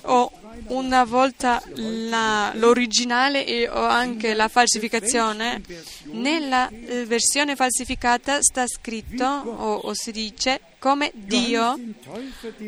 [0.02, 0.30] ho
[0.68, 5.62] una volta la, l'originale e anche la falsificazione,
[6.04, 11.78] nella eh, versione falsificata sta scritto o, o si dice come Dio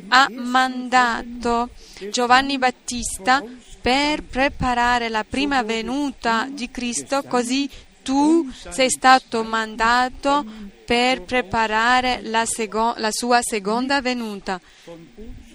[0.09, 1.70] ha mandato
[2.11, 3.42] Giovanni Battista
[3.81, 7.68] per preparare la prima venuta di Cristo, così
[8.02, 10.44] tu sei stato mandato
[10.85, 14.61] per preparare la, seco- la sua seconda venuta.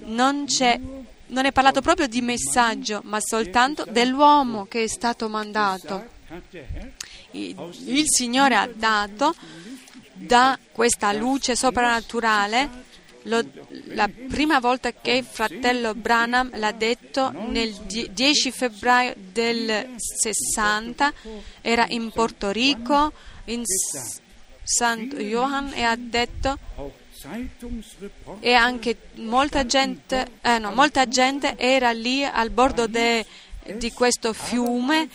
[0.05, 0.79] Non c'è
[1.27, 6.15] non è parlato proprio di messaggio, ma soltanto dell'uomo che è stato mandato.
[7.31, 9.35] Il Signore ha dato
[10.13, 12.85] da questa luce soprannaturale
[13.27, 13.43] lo,
[13.89, 21.13] la prima volta che fratello Branham l'ha detto nel 10 febbraio del 60
[21.61, 23.11] era in Porto Rico
[23.45, 25.15] in St.
[25.15, 26.57] Johann e ha detto
[28.39, 33.25] e anche molta gente, eh no, molta gente era lì al bordo de,
[33.75, 35.09] di questo fiume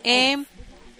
[0.00, 0.38] e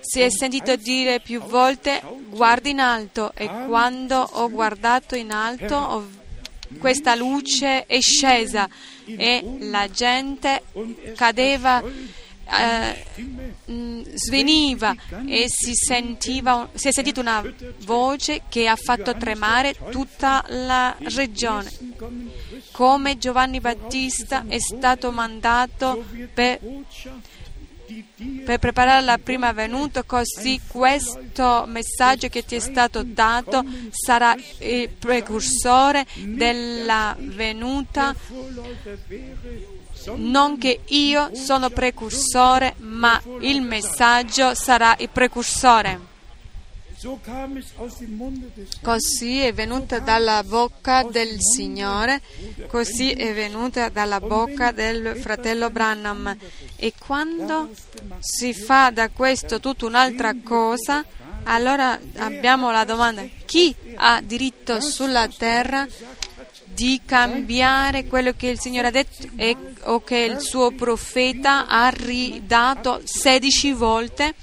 [0.01, 5.75] si è sentito dire più volte guardi in alto e quando ho guardato in alto
[5.75, 6.07] ho,
[6.79, 8.69] questa luce è scesa
[9.05, 10.63] e la gente
[11.15, 11.83] cadeva
[12.49, 13.05] eh,
[13.71, 14.95] mm, sveniva
[15.27, 17.43] e si, sentiva, si è sentita una
[17.85, 21.71] voce che ha fatto tremare tutta la regione.
[22.71, 26.61] Come Giovanni Battista è stato mandato per,
[28.45, 34.89] per preparare la prima venuta, così questo messaggio che ti è stato dato sarà il
[34.91, 38.15] precursore della venuta
[40.15, 46.15] non che io sono precursore, ma il messaggio sarà il precursore.
[48.83, 52.23] Così è venuta dalla bocca del Signore,
[52.69, 56.35] così è venuta dalla bocca del fratello Branham.
[56.77, 57.71] E quando
[58.19, 61.05] si fa da questo tutta un'altra cosa,
[61.47, 65.87] allora abbiamo la domanda, chi ha diritto sulla terra
[66.65, 71.89] di cambiare quello che il Signore ha detto e, o che il suo profeta ha
[71.89, 74.35] ridato 16 volte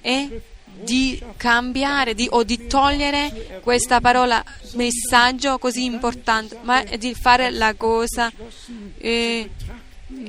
[0.00, 0.42] e
[0.82, 7.74] di cambiare di, o di togliere questa parola messaggio così importante, ma di fare la
[7.74, 8.32] cosa
[8.98, 9.50] eh,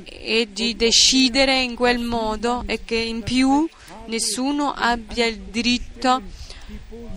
[0.03, 3.67] e di decidere in quel modo e che in più
[4.07, 6.21] nessuno abbia il diritto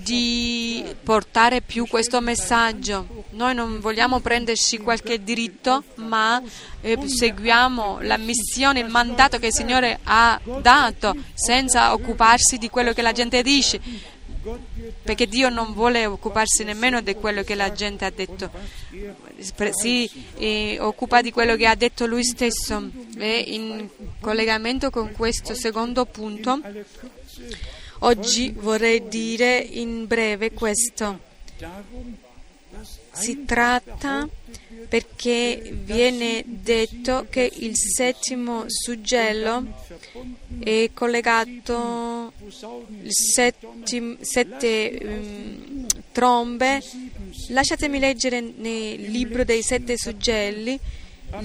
[0.03, 3.25] di portare più questo messaggio.
[3.31, 6.43] Noi non vogliamo prenderci qualche diritto, ma
[6.81, 12.93] eh, seguiamo la missione, il mandato che il Signore ha dato, senza occuparsi di quello
[12.93, 13.81] che la gente dice,
[15.03, 18.51] perché Dio non vuole occuparsi nemmeno di quello che la gente ha detto,
[19.39, 22.91] si eh, occupa di quello che ha detto Lui stesso.
[23.17, 23.89] E in
[24.21, 26.61] collegamento con questo secondo punto,
[28.01, 31.19] Oggi vorrei dire in breve questo.
[33.11, 34.29] Si tratta
[34.89, 39.67] perché viene detto che il settimo suggello
[40.61, 42.33] è collegato
[43.09, 46.81] settim, sette um, trombe.
[47.49, 50.79] Lasciatemi leggere nel libro dei sette suggelli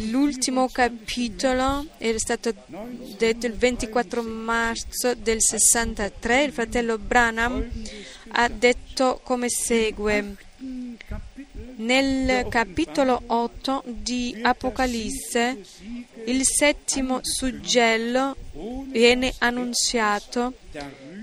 [0.10, 2.54] L'ultimo capitolo era stato
[3.18, 6.44] detto il 24 marzo del 63.
[6.44, 7.70] Il fratello Branham
[8.30, 10.36] ha detto come segue.
[11.76, 15.62] Nel capitolo 8 di Apocalisse
[16.28, 18.38] il settimo suggello
[18.90, 20.54] viene annunziato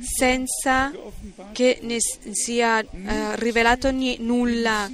[0.00, 0.92] senza
[1.52, 4.90] che ne sia uh, rivelato ni- nulla.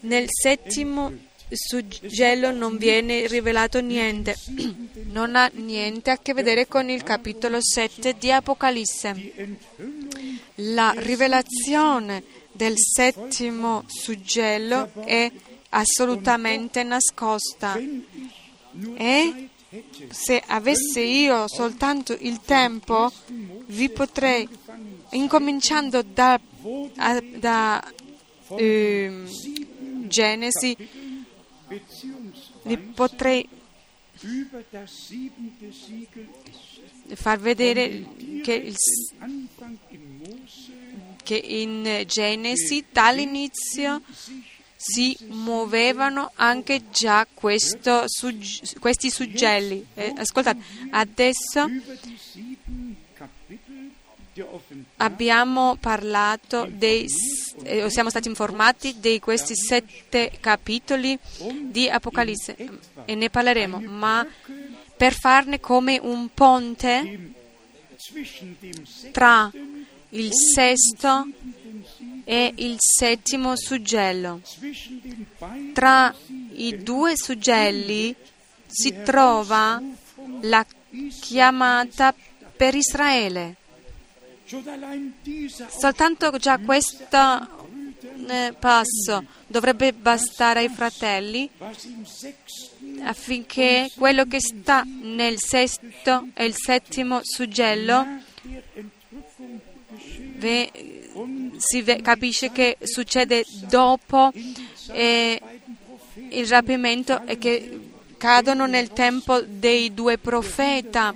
[0.00, 1.12] Nel settimo
[1.54, 4.36] suggello non viene rivelato niente,
[5.12, 9.58] non ha niente a che vedere con il capitolo 7 di Apocalisse.
[10.56, 15.30] La rivelazione del settimo suggello è
[15.70, 17.78] assolutamente nascosta
[18.96, 19.48] e
[20.10, 23.10] se avessi io soltanto il tempo
[23.66, 24.46] vi potrei,
[25.10, 26.38] incominciando da,
[27.38, 27.92] da
[28.56, 29.24] eh,
[30.08, 30.76] Genesi,
[32.64, 33.48] vi potrei
[37.14, 38.06] far vedere
[38.42, 38.76] che, il,
[41.22, 44.02] che in Genesi dall'inizio
[44.82, 48.04] si muovevano anche già questo,
[48.80, 49.86] questi suggelli.
[49.94, 50.60] Eh, ascoltate,
[50.90, 51.70] adesso
[54.96, 57.06] abbiamo parlato dei,
[57.62, 61.16] eh, siamo stati informati di questi sette capitoli
[61.60, 62.56] di Apocalisse
[63.04, 64.26] e ne parleremo, ma
[64.96, 67.30] per farne come un ponte
[69.12, 69.48] tra
[70.08, 71.28] il sesto
[72.24, 74.40] e il settimo suggello.
[75.72, 76.14] Tra
[76.54, 78.14] i due suggelli
[78.66, 79.80] si trova
[80.42, 80.66] la
[81.20, 82.14] chiamata
[82.56, 83.56] per Israele.
[85.68, 87.48] Soltanto già questa
[88.28, 91.48] eh, passo dovrebbe bastare ai fratelli
[93.02, 98.06] affinché quello che sta nel sesto e il settimo suggello
[100.36, 101.01] ve-
[101.58, 104.30] si capisce che succede dopo
[104.92, 105.40] eh,
[106.30, 107.80] il rapimento e che
[108.16, 111.14] cadono nel tempo dei due profeta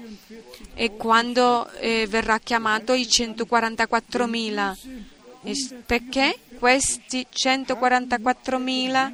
[0.75, 4.77] e quando eh, verrà chiamato i 144.000.
[5.45, 9.13] E s- Perché questi 144.000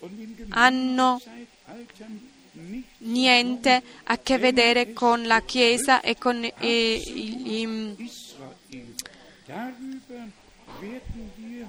[0.00, 1.20] und im hanno
[2.98, 8.10] niente a che vedere con la Chiesa e con eh, i- i-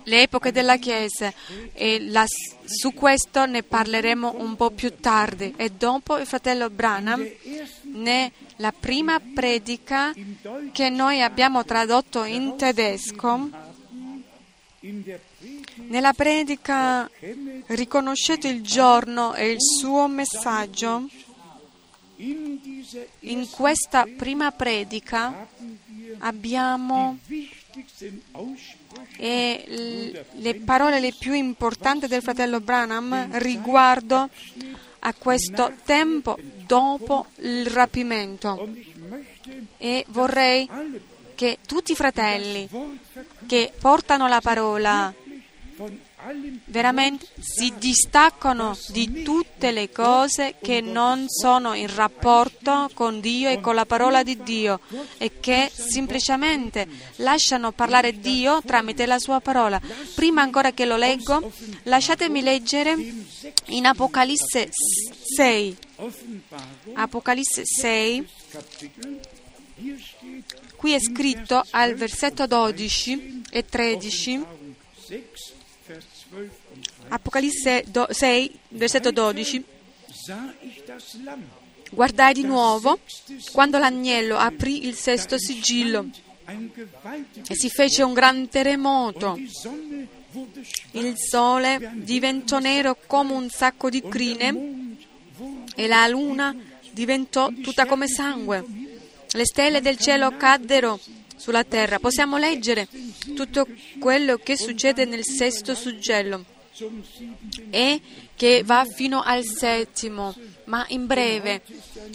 [0.03, 1.34] le epoche della Chiesa
[1.73, 2.25] e la-
[2.65, 5.53] su questo ne parleremo un po' più tardi.
[5.55, 7.27] E dopo il fratello Branham,
[7.84, 10.13] nella prima predica
[10.71, 13.49] che noi abbiamo tradotto in tedesco,
[15.75, 17.09] nella predica
[17.67, 21.07] riconoscete il giorno e il suo messaggio,
[22.17, 25.47] in questa prima predica
[26.19, 27.17] abbiamo
[29.17, 34.30] e le parole le più importanti del fratello Branham riguardo
[34.99, 38.67] a questo tempo dopo il rapimento.
[39.78, 40.70] E vorrei
[41.36, 42.67] che tutti i fratelli
[43.47, 45.13] che portano la parola
[46.65, 53.59] veramente si distaccano di tutte le cose che non sono in rapporto con Dio e
[53.59, 54.80] con la parola di Dio
[55.17, 59.80] e che semplicemente lasciano parlare Dio tramite la sua parola.
[60.13, 61.51] Prima ancora che lo leggo,
[61.84, 62.95] lasciatemi leggere
[63.67, 64.70] in Apocalisse
[65.36, 65.78] 6.
[65.95, 69.20] Offenbarung Apocalisse 6, Kapitel.
[69.82, 74.45] Hier steht qui è scritto al versetto 12 e 13.
[77.09, 79.63] Apocalisse do- 6, versetto 12.
[80.11, 81.43] Sah ich das Lamm,
[81.91, 82.99] Guardai di nuovo
[83.51, 86.07] quando l'agnello aprì il sesto sigillo
[86.45, 89.39] e si fece un gran terremoto.
[90.91, 94.95] Il sole diventò nero come un sacco di crine
[95.75, 96.55] e la luna
[96.91, 98.63] diventò tutta come sangue.
[99.32, 100.99] Le stelle del cielo caddero
[101.39, 101.99] sulla terra.
[101.99, 102.87] Possiamo leggere
[103.33, 103.65] tutto
[103.99, 106.45] quello che succede nel sesto suggello
[107.69, 108.01] e
[108.35, 110.35] che va fino al settimo,
[110.65, 111.61] ma in breve,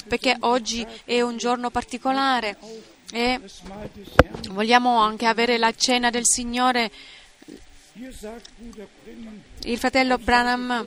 [0.06, 2.56] perché oggi è un giorno particolare
[3.12, 3.40] e
[4.50, 6.90] vogliamo anche avere la cena del Signore.
[9.64, 10.86] Il fratello Branham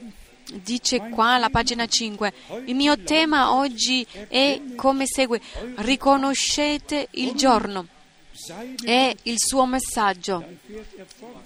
[0.63, 2.33] dice qua alla pagina 5,
[2.65, 5.41] il mio tema oggi è come segue,
[5.77, 7.95] riconoscete il giorno
[8.83, 10.45] e il suo messaggio.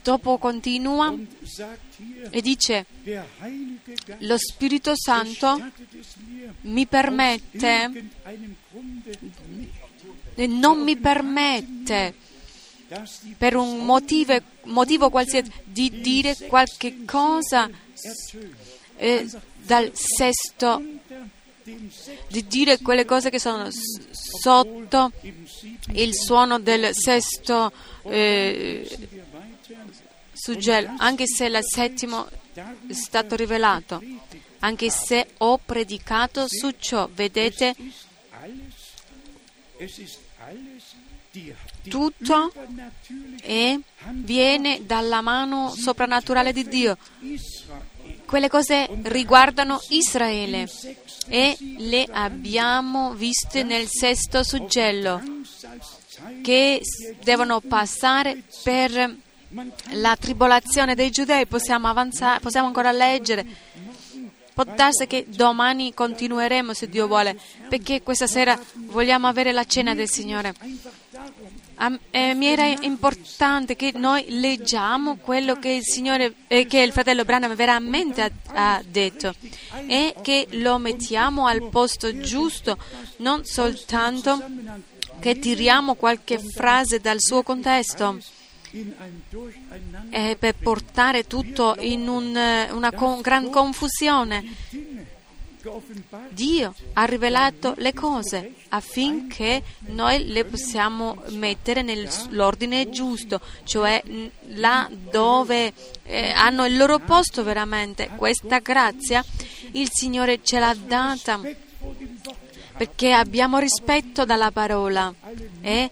[0.03, 1.13] Dopo continua
[2.29, 2.85] e dice,
[4.19, 5.59] lo Spirito Santo
[6.61, 8.09] mi permette
[10.47, 12.15] non mi permette
[13.37, 17.69] per un motivo, motivo qualsiasi di dire qualche cosa
[18.97, 19.29] eh,
[19.63, 20.83] dal sesto,
[22.27, 23.67] di dire quelle cose che sono
[24.11, 25.11] sotto
[25.93, 27.71] il suono del sesto
[28.03, 28.87] eh,
[30.33, 34.01] suggello, anche se il settimo è stato rivelato,
[34.59, 37.75] anche se ho predicato su ciò, vedete,
[41.87, 42.51] tutto
[44.09, 46.97] viene dalla mano soprannaturale di Dio.
[48.31, 50.65] Quelle cose riguardano Israele
[51.27, 55.21] e le abbiamo viste nel sesto suggello
[56.41, 56.81] che
[57.21, 59.17] devono passare per
[59.95, 61.45] la tribolazione dei giudei.
[61.45, 63.45] Possiamo avanzare, possiamo ancora leggere.
[64.53, 69.93] Può darsi che domani continueremo se Dio vuole, perché questa sera vogliamo avere la cena
[69.93, 70.53] del Signore.
[72.11, 77.25] Eh, mi era importante che noi leggiamo quello che il, Signore, eh, che il fratello
[77.25, 78.31] Branham veramente ha,
[78.75, 79.33] ha detto
[79.87, 82.77] e che lo mettiamo al posto giusto,
[83.17, 84.43] non soltanto
[85.19, 88.19] che tiriamo qualche frase dal suo contesto
[90.11, 94.45] eh, per portare tutto in un, eh, una con- gran confusione.
[96.29, 104.01] Dio ha rivelato le cose affinché noi le possiamo mettere nell'ordine giusto, cioè
[104.49, 108.09] là dove eh, hanno il loro posto veramente.
[108.15, 109.23] Questa grazia
[109.73, 111.39] il Signore ce l'ha data
[112.77, 115.13] perché abbiamo rispetto dalla parola
[115.61, 115.91] e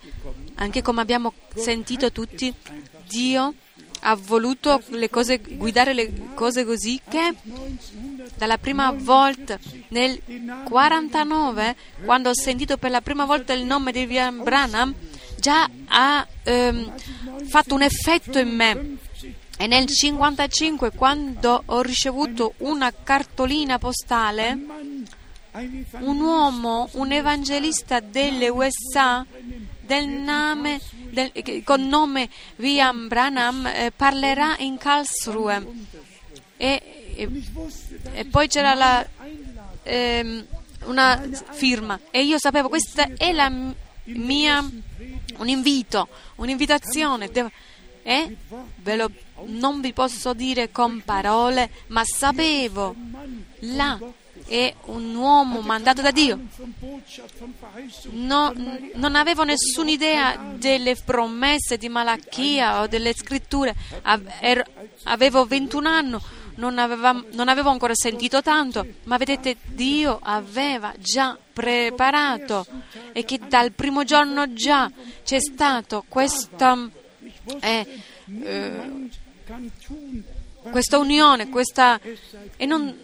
[0.56, 2.54] anche come abbiamo sentito tutti,
[3.08, 3.54] Dio
[4.02, 7.36] ha voluto le cose, guidare le cose così che
[8.36, 9.60] dalla prima volta
[9.90, 10.22] nel
[10.64, 11.76] 49,
[12.06, 14.94] quando ho sentito per la prima volta il nome di William Branham,
[15.38, 16.94] già ha ehm,
[17.48, 18.98] fatto un effetto in me.
[19.58, 24.58] E nel 55, quando ho ricevuto una cartolina postale,
[26.00, 29.26] un uomo, un evangelista delle USA
[29.82, 31.32] del nome, del,
[31.64, 35.66] con nome William Branham eh, parlerà in Karlsruhe
[36.56, 37.30] e, e,
[38.14, 39.06] e poi c'era la,
[39.84, 40.46] ehm,
[40.86, 43.52] una firma e io sapevo questa è la
[44.04, 44.70] mia
[45.38, 47.30] un invito, un'invitazione
[48.04, 48.36] e
[48.78, 49.12] ve lo,
[49.46, 52.96] non vi posso dire con parole ma sapevo
[53.60, 54.00] là
[54.50, 56.40] è un uomo mandato da Dio.
[58.12, 58.54] No,
[58.96, 63.76] non avevo nessuna idea delle promesse di Malachia o delle scritture.
[65.04, 66.18] Avevo 21 anni,
[66.60, 72.66] non, aveva, non avevo ancora sentito tanto, ma vedete, Dio aveva già preparato
[73.14, 74.92] e che dal primo giorno già
[75.24, 76.78] c'è stato questa,
[77.62, 77.88] eh,
[78.44, 79.10] eh,
[80.70, 82.00] questa unione, questa,
[82.58, 82.96] e non,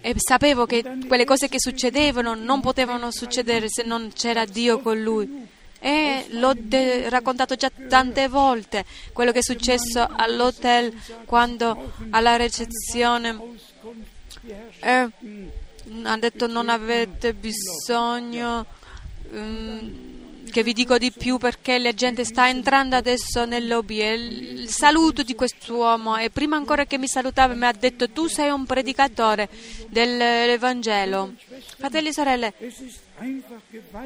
[0.00, 5.00] e sapevo che quelle cose che succedevano non potevano succedere se non c'era Dio con
[5.00, 5.54] lui.
[5.86, 10.92] E l'ho de- raccontato già tante volte quello che è successo all'hotel
[11.26, 13.38] quando alla ricezione
[14.80, 15.08] eh,
[16.02, 18.66] ha detto non avete bisogno.
[19.30, 20.14] Um,
[20.50, 24.68] che vi dico di più perché la gente sta entrando adesso nel lobby e il
[24.70, 28.64] saluto di quest'uomo e prima ancora che mi salutava mi ha detto tu sei un
[28.64, 29.48] predicatore
[29.88, 31.34] dell'Evangelo.
[31.76, 32.54] Fratelli e sorelle,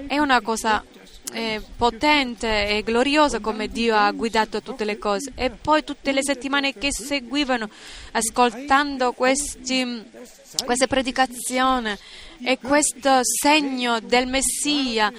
[0.07, 0.85] è una cosa
[1.33, 5.33] eh, potente e gloriosa come Dio ha guidato tutte le cose.
[5.35, 7.69] E poi tutte le settimane che seguivano
[8.13, 10.03] ascoltando questi,
[10.65, 11.95] queste predicazioni
[12.43, 15.13] e questo segno del Messia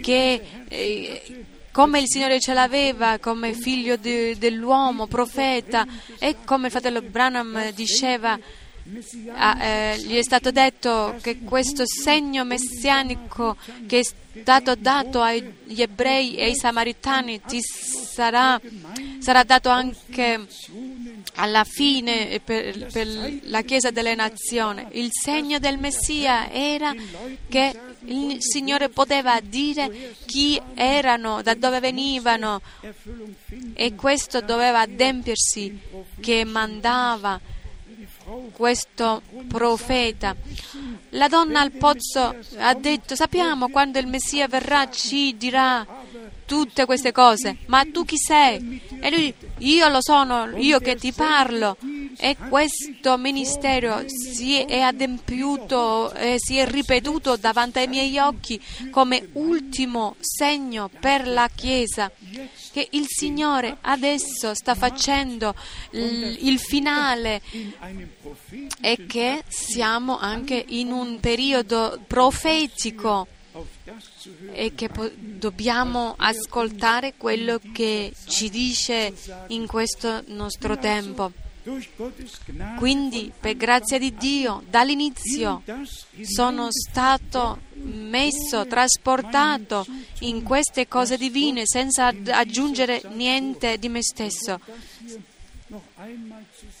[0.00, 5.86] che eh, come il Signore ce l'aveva come figlio di, dell'uomo, profeta,
[6.18, 8.36] e come il fratello Branham diceva,
[9.34, 15.80] ah, eh, gli è stato detto che questo segno messianico che è stato dato agli
[15.80, 18.60] ebrei e ai samaritani ti sarà,
[19.18, 20.46] sarà dato anche
[21.34, 24.86] alla fine per, per, la Chiesa delle Nazioni.
[24.92, 26.94] Il segno del Messia era
[27.48, 32.60] che il Signore poteva dire chi erano, da dove venivano
[33.74, 35.78] e questo doveva adempiersi
[36.20, 37.40] che mandava
[38.52, 40.34] questo profeta.
[41.10, 45.86] La donna al pozzo ha detto, sappiamo quando il Messia verrà ci dirà
[46.48, 48.80] tutte queste cose, ma tu chi sei?
[49.00, 51.76] E lui, io lo sono, io che ti parlo.
[52.20, 59.28] E questo ministero si è adempiuto, eh, si è ripetuto davanti ai miei occhi come
[59.34, 62.10] ultimo segno per la Chiesa
[62.72, 65.54] che il Signore adesso sta facendo
[65.90, 67.40] il finale
[68.80, 73.26] e che siamo anche in un periodo profetico
[74.52, 79.14] e che po- dobbiamo ascoltare quello che ci dice
[79.48, 81.32] in questo nostro tempo.
[82.78, 85.62] Quindi, per grazia di Dio, dall'inizio
[86.22, 89.86] sono stato messo, trasportato
[90.20, 94.58] in queste cose divine senza aggiungere niente di me stesso.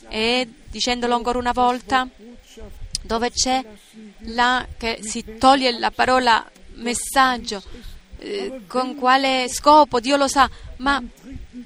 [0.08, 2.08] E dicendolo ancora una volta,
[3.02, 3.62] dove c'è
[4.20, 7.62] là che si toglie la parola messaggio,
[8.18, 10.48] eh, con quale scopo, Dio lo sa,
[10.78, 11.02] ma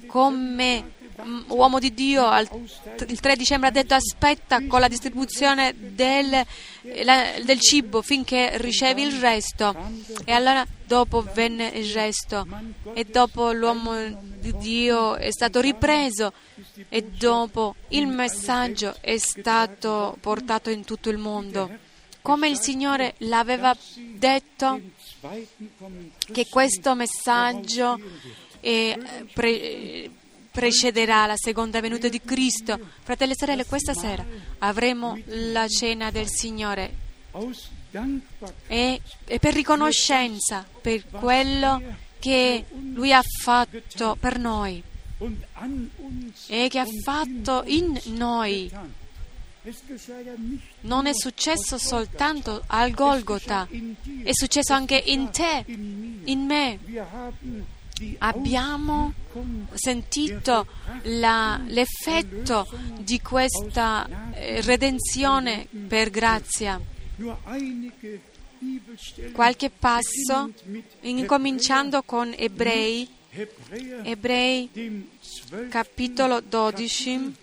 [0.05, 0.91] come
[1.21, 2.47] mm, uomo di Dio al,
[3.07, 6.45] il 3 dicembre ha detto aspetta con la distribuzione del,
[7.03, 9.75] la, del, cibo finché ricevi il resto.
[10.25, 12.47] E allora dopo venne il resto.
[12.93, 13.95] E dopo l'uomo
[14.39, 16.33] di Dio è stato ripreso.
[16.89, 21.91] E dopo il messaggio è stato portato in tutto il mondo.
[22.21, 24.79] Come il Signore l'aveva detto
[26.31, 27.99] che questo messaggio
[28.59, 30.09] eh, pre-
[30.51, 32.79] precederà la seconda venuta di Cristo.
[33.01, 34.25] Fratelli e sorelle, questa sera
[34.59, 37.01] avremo la cena del Signore
[38.67, 41.81] e, e per riconoscenza per quello
[42.19, 44.81] che Lui ha fatto per noi
[46.47, 48.71] e che ha fatto in noi
[50.81, 53.67] non è successo soltanto al Golgotha,
[54.23, 56.79] è successo anche in te, in me.
[58.17, 59.13] abbiamo
[59.73, 60.67] sentito
[61.03, 62.67] la, l'effetto
[62.99, 66.79] di questa eh, redenzione per grazia.
[69.31, 70.51] Qualche passo,
[71.01, 73.07] incominciando con Ebrei,
[74.03, 74.69] Ebrei
[75.69, 77.35] capitolo 12,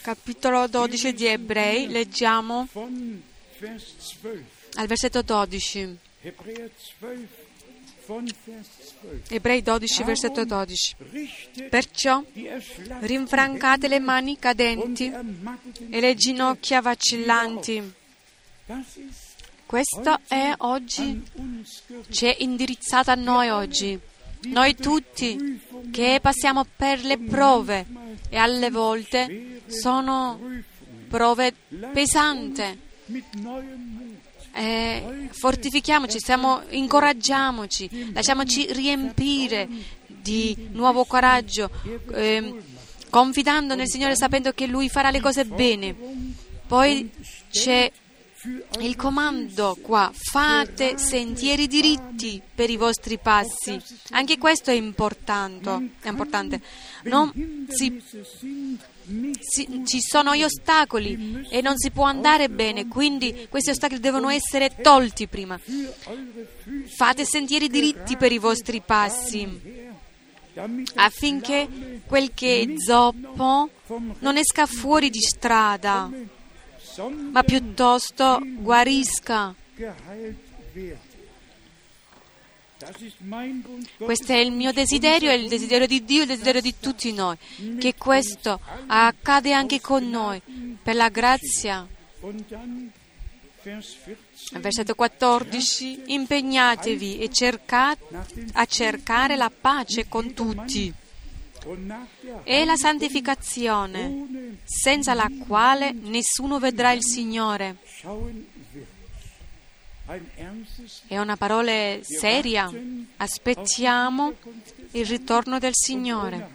[0.00, 2.68] capitolo 12 di Ebrei, leggiamo
[4.74, 5.98] al versetto 12.
[9.28, 10.96] Ebrei 12, versetto 12.
[11.68, 12.24] Perciò
[13.00, 15.12] rinfrancate le mani cadenti
[15.90, 17.92] e le ginocchia vacillanti.
[19.66, 21.22] Questo è oggi,
[22.10, 24.00] ci è indirizzato a noi oggi.
[24.46, 25.60] Noi tutti
[25.90, 27.86] che passiamo per le prove
[28.28, 30.38] e alle volte sono
[31.08, 31.54] prove
[31.92, 32.86] pesanti.
[34.52, 39.68] Eh, fortifichiamoci, siamo, incoraggiamoci, lasciamoci riempire
[40.06, 41.70] di nuovo coraggio,
[42.12, 42.54] eh,
[43.10, 45.94] confidando nel Signore sapendo che Lui farà le cose bene.
[46.66, 47.10] Poi
[47.50, 47.90] c'è
[48.80, 53.80] il comando qua, fate sentieri diritti per i vostri passi.
[54.10, 55.90] Anche questo è importante.
[56.00, 56.60] È importante.
[57.04, 58.00] Non si,
[59.40, 64.28] si, ci sono gli ostacoli e non si può andare bene, quindi questi ostacoli devono
[64.28, 65.58] essere tolti prima.
[66.86, 69.86] Fate sentieri diritti per i vostri passi
[70.96, 73.70] affinché quel che è zoppo
[74.18, 76.10] non esca fuori di strada
[77.06, 79.54] ma piuttosto guarisca.
[83.98, 87.36] Questo è il mio desiderio, è il desiderio di Dio, il desiderio di tutti noi,
[87.78, 90.40] che questo accade anche con noi,
[90.82, 91.86] per la grazia.
[94.52, 98.04] Versetto 14, impegnatevi e cercate
[98.52, 100.92] a cercare la pace con tutti
[102.44, 107.76] e la santificazione, senza la quale nessuno vedrà il Signore.
[111.06, 112.70] È una parola seria.
[113.16, 114.32] Aspettiamo
[114.92, 116.48] il ritorno del Signore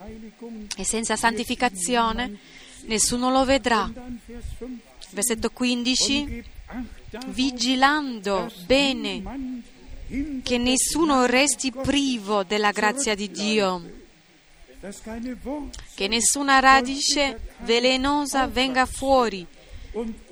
[0.76, 2.38] e senza santificazione
[2.86, 3.92] nessuno lo vedrà.
[5.12, 6.44] Versetto 15.
[7.28, 9.62] Vigilando bene
[10.42, 14.02] che nessuno resti privo della grazia di Dio
[15.96, 19.46] che nessuna radice velenosa venga fuori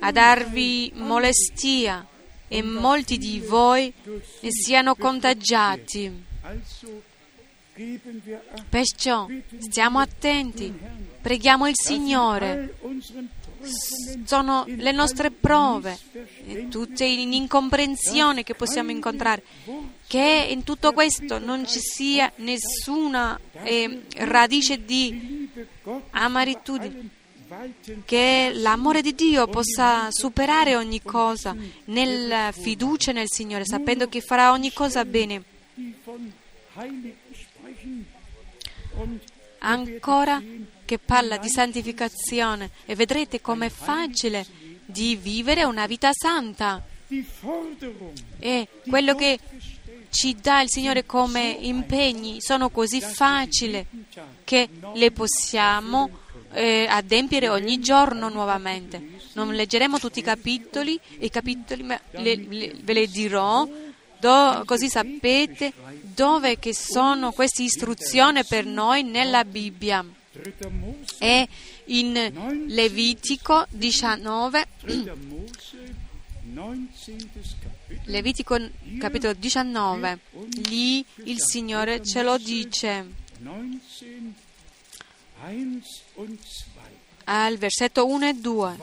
[0.00, 2.06] a darvi molestia
[2.48, 6.24] e molti di voi ne siano contagiati.
[8.68, 9.26] Perciò
[9.58, 10.70] stiamo attenti,
[11.22, 12.74] preghiamo il Signore.
[14.24, 15.98] Sono le nostre prove,
[16.46, 19.42] e tutte l'incomprensione che possiamo incontrare
[20.06, 25.48] che in tutto questo non ci sia nessuna eh, radice di
[26.10, 27.08] amaritudine,
[28.04, 31.54] che l'amore di Dio possa superare ogni cosa
[31.86, 35.42] nella fiducia nel Signore, sapendo che farà ogni cosa bene.
[39.58, 40.42] Ancora
[40.92, 44.44] che parla di santificazione e vedrete com'è facile
[44.84, 46.84] di vivere una vita santa.
[48.38, 49.38] E quello che
[50.10, 53.86] ci dà il Signore come impegni sono così facili
[54.44, 56.10] che le possiamo
[56.52, 59.02] eh, adempiere ogni giorno nuovamente.
[59.32, 63.66] Non leggeremo tutti i capitoli, i capitoli ma le, le, ve le dirò,
[64.20, 65.72] do, così sapete
[66.02, 70.04] dove sono queste istruzioni per noi nella Bibbia.
[71.18, 71.48] È
[71.86, 74.66] in Levitico 19
[78.04, 78.58] Levitico
[78.98, 80.18] capitolo 19,
[80.68, 83.06] lì il Signore ce lo dice.
[87.24, 88.76] Al versetto 1 e 2.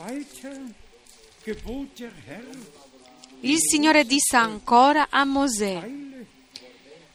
[3.40, 5.88] Il Signore disse ancora a Mosè,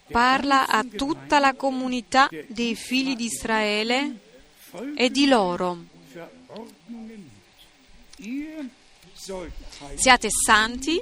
[0.09, 4.19] parla a tutta la comunità dei figli di Israele
[4.95, 5.85] e di loro.
[9.95, 11.01] Siate santi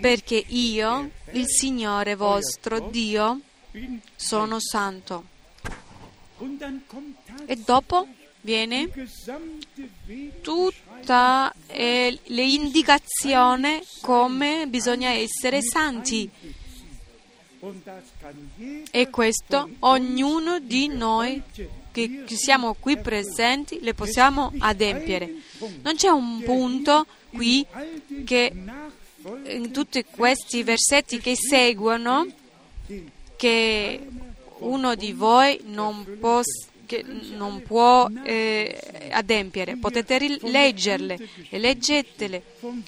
[0.00, 3.40] perché io, il Signore vostro Dio,
[4.16, 5.24] sono santo.
[7.46, 8.06] E dopo
[8.40, 8.90] viene
[10.42, 16.30] tutta eh, le indicazioni come bisogna essere santi.
[18.90, 21.42] E questo ognuno di noi
[21.94, 25.32] che siamo qui presenti le possiamo adempiere.
[25.82, 27.64] Non c'è un punto qui
[28.24, 28.52] che
[29.46, 32.26] in tutti questi versetti che seguono
[33.36, 34.00] che
[34.58, 36.04] uno di voi non
[36.86, 37.02] che
[37.36, 39.76] non può eh, adempiere.
[39.76, 41.18] Potete ri- leggerle
[41.48, 42.42] e leggetele.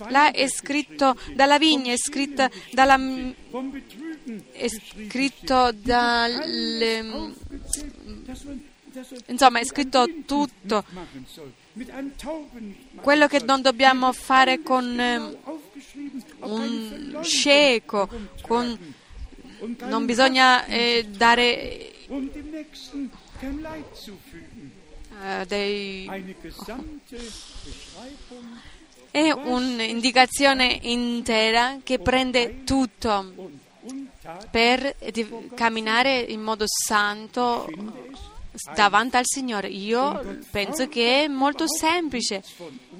[0.08, 2.98] Là è scritto dalla vigna, è scritto dalla
[4.52, 7.32] è scritto dalle,
[9.26, 10.84] insomma è scritto tutto.
[13.00, 15.38] Quello che non dobbiamo fare con eh, eine
[16.40, 18.08] un cieco,
[18.40, 18.94] con,
[19.84, 21.92] non bisogna eh, dare
[25.22, 26.10] eh, dei...
[29.10, 33.50] È un'indicazione intera che prende tutto
[34.50, 34.96] per
[35.54, 37.68] camminare in modo santo
[38.74, 39.68] davanti al Signore.
[39.68, 42.42] Io penso che è molto semplice.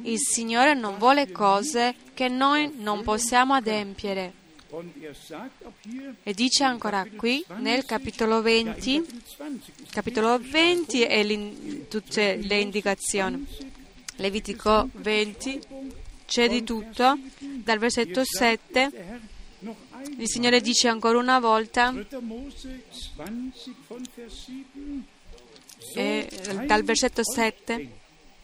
[0.03, 4.45] Il Signore non vuole cose che noi non possiamo adempiere.
[4.69, 5.51] er
[6.23, 12.59] E dice ancora qui nel capitolo 20, Kapitel 20 ist capitolo 20 e tutte le
[12.59, 13.47] indicazioni.
[14.17, 15.61] Levitico 20
[16.27, 19.21] c'è di tutto, dal versetto 7 der Herr
[19.61, 21.93] noch ein il Signore dice ancora una volta,
[25.97, 26.29] eh,
[26.67, 27.91] dal versetto euch 7, denn,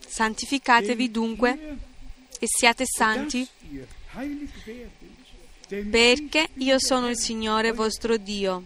[0.07, 1.59] santificatevi dunque
[2.39, 3.47] e siate santi
[5.89, 8.65] perché io sono il Signore vostro Dio.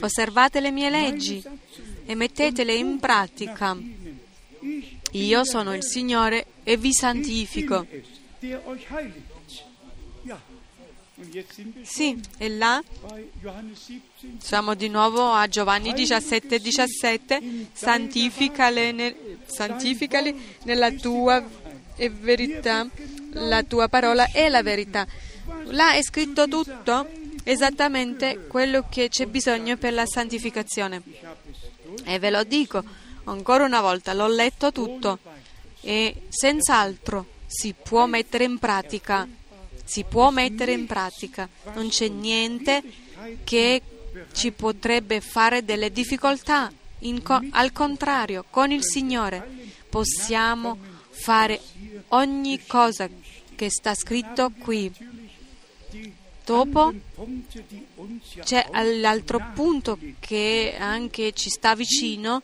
[0.00, 3.76] Osservate le mie leggi Satzungen e mettetele in pratica.
[5.12, 7.86] Io sono il Signore e vi santifico.
[11.82, 14.44] Sì, e là bei Johannes 17.
[14.44, 17.68] siamo di nuovo a Giovanni 17, 17.
[17.72, 19.14] Santificale
[19.46, 21.44] santificali nella tua
[21.96, 22.86] verità.
[23.34, 25.06] La tua parola è la verità.
[25.66, 27.08] Là è scritto tutto,
[27.44, 31.02] esattamente quello che c'è bisogno per la santificazione.
[32.04, 32.82] E ve lo dico
[33.24, 35.18] ancora una volta, l'ho letto tutto
[35.80, 39.26] e senz'altro si può mettere in pratica.
[39.84, 41.48] Si può mettere in pratica.
[41.74, 42.82] Non c'è niente
[43.44, 43.82] che
[44.32, 46.72] ci potrebbe fare delle difficoltà.
[47.22, 49.44] Co- al contrario, con il Signore
[49.88, 50.78] possiamo
[51.10, 51.60] fare
[52.08, 53.08] ogni cosa
[53.54, 54.90] che sta scritto qui.
[56.44, 56.92] Dopo
[58.42, 58.68] c'è
[59.00, 62.42] l'altro punto che anche ci sta vicino,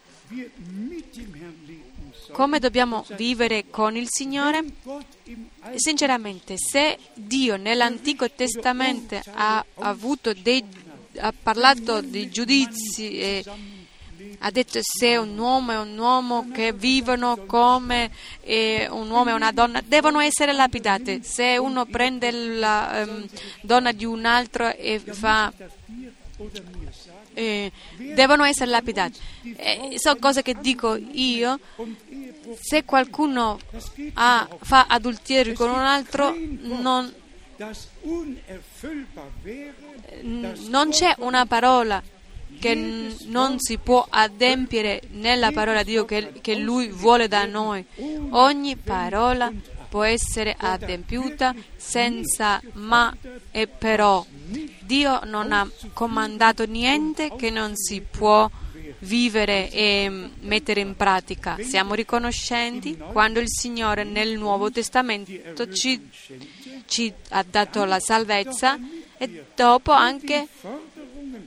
[2.33, 4.65] come dobbiamo vivere con il Signore.
[5.75, 9.65] Sinceramente, se Dio nell'Antico Testamento ha,
[10.43, 10.65] dei,
[11.19, 13.45] ha parlato di giudizi e
[14.41, 18.11] ha detto se un uomo e un uomo che vivono come
[18.91, 21.21] un uomo e una donna devono essere lapidati.
[21.23, 23.27] Se uno prende la ehm,
[23.63, 25.53] donna di un altro e fa
[27.35, 27.71] eh,
[28.15, 29.19] devono essere lapidati.
[29.57, 31.59] Eh, sono cose che dico io.
[32.61, 33.59] Se qualcuno
[34.15, 37.13] ha- fa adulterio con un altro, non,
[37.57, 37.89] das
[40.69, 42.03] non c'è una parola
[42.59, 47.85] che non si può adempiere nella parola di Dio che, che Lui vuole da noi.
[48.31, 49.53] Ogni parola
[49.89, 53.15] può essere adempiuta senza ma
[53.51, 54.25] e però.
[54.81, 58.49] Dio non ha comandato niente che non si può
[59.01, 61.57] vivere e mettere in pratica.
[61.61, 66.09] Siamo riconoscenti quando il Signore nel Nuovo Testamento ci,
[66.87, 68.79] ci ha dato la salvezza
[69.17, 70.47] e dopo anche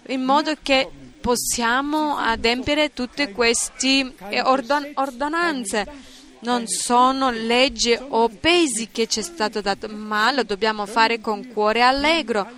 [0.08, 0.90] in modo che
[1.22, 6.10] possiamo adempiere tutte queste eh, ordon- ordonanze.
[6.40, 11.48] Non sono leggi o pesi che ci è stato dato, ma lo dobbiamo fare con
[11.50, 12.50] cuore allegro.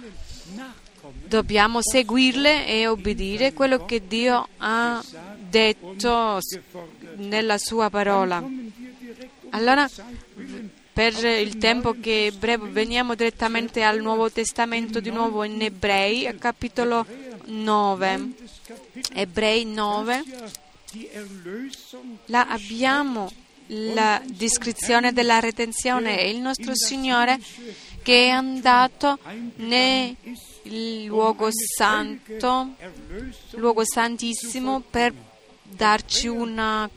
[1.33, 5.03] Dobbiamo seguirle e obbedire quello che Dio ha
[5.49, 6.37] detto
[7.15, 8.47] nella sua parola.
[9.49, 9.89] Allora,
[10.93, 16.35] per il tempo che è breve, veniamo direttamente al Nuovo Testamento, di nuovo in Ebrei,
[16.37, 17.03] capitolo
[17.45, 18.17] 9.
[18.37, 20.51] des Kapitels Ebrei 9, ja
[20.91, 23.31] die Erlösung là abbiamo
[23.67, 27.39] la descrizione della redenzione e il nostro Signore
[28.03, 29.17] che è andato
[30.63, 32.75] nel luogo santo,
[33.51, 35.13] luogo santissimo per
[35.61, 36.89] darci una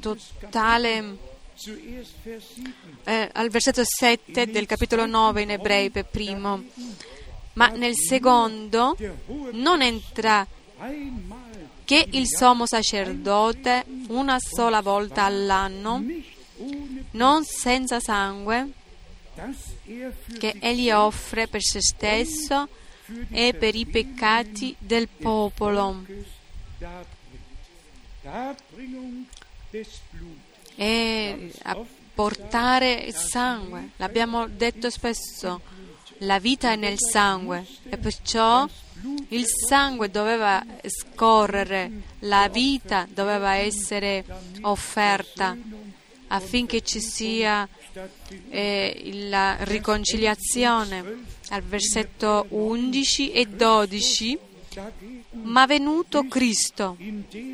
[0.00, 2.72] totale zuerst Vers 7
[3.04, 6.62] eh, al versetto 7 del capitolo 9 in ebrei per primo.
[7.54, 8.96] Ma nel secondo
[9.52, 10.46] non entra
[11.84, 16.02] che il sommo sacerdote una sola volta all'anno,
[17.12, 18.70] non senza sangue,
[20.38, 22.68] che egli offre per se stesso
[23.30, 26.04] e per i peccati del popolo.
[30.74, 31.84] E a
[32.14, 35.60] portare il sangue, l'abbiamo detto spesso,
[36.18, 38.68] la vita è nel sangue e perciò
[39.28, 41.90] il sangue doveva scorrere,
[42.20, 44.24] la vita doveva essere
[44.60, 45.56] offerta
[46.32, 47.68] affinché ci sia
[48.48, 51.30] eh, la riconciliazione.
[51.50, 54.38] Al versetto 11 e 12,
[55.42, 56.96] ma venuto Cristo,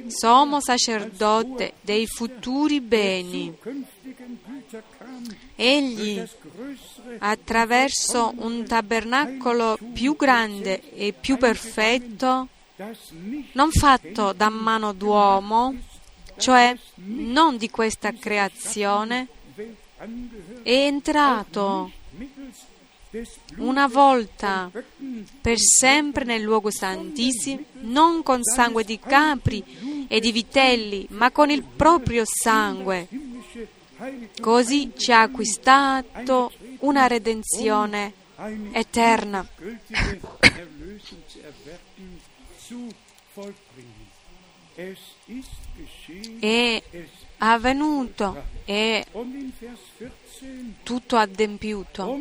[0.06, 3.52] sommo sacerdote dei futuri beni,
[5.56, 6.22] egli
[7.18, 12.46] attraverso un tabernacolo più grande e più perfetto,
[13.52, 15.74] non fatto da mano d'uomo,
[16.38, 19.28] cioè non di questa creazione,
[20.62, 21.90] è entrato
[23.56, 24.70] una volta
[25.40, 31.50] per sempre nel luogo santissimo, non con sangue di capri e di vitelli, ma con
[31.50, 33.08] il proprio sangue.
[34.40, 38.12] Così ci ha acquistato una redenzione
[38.72, 39.46] eterna.
[46.38, 46.82] È
[47.38, 49.04] avvenuto, è
[50.82, 52.20] tutto adempiuto.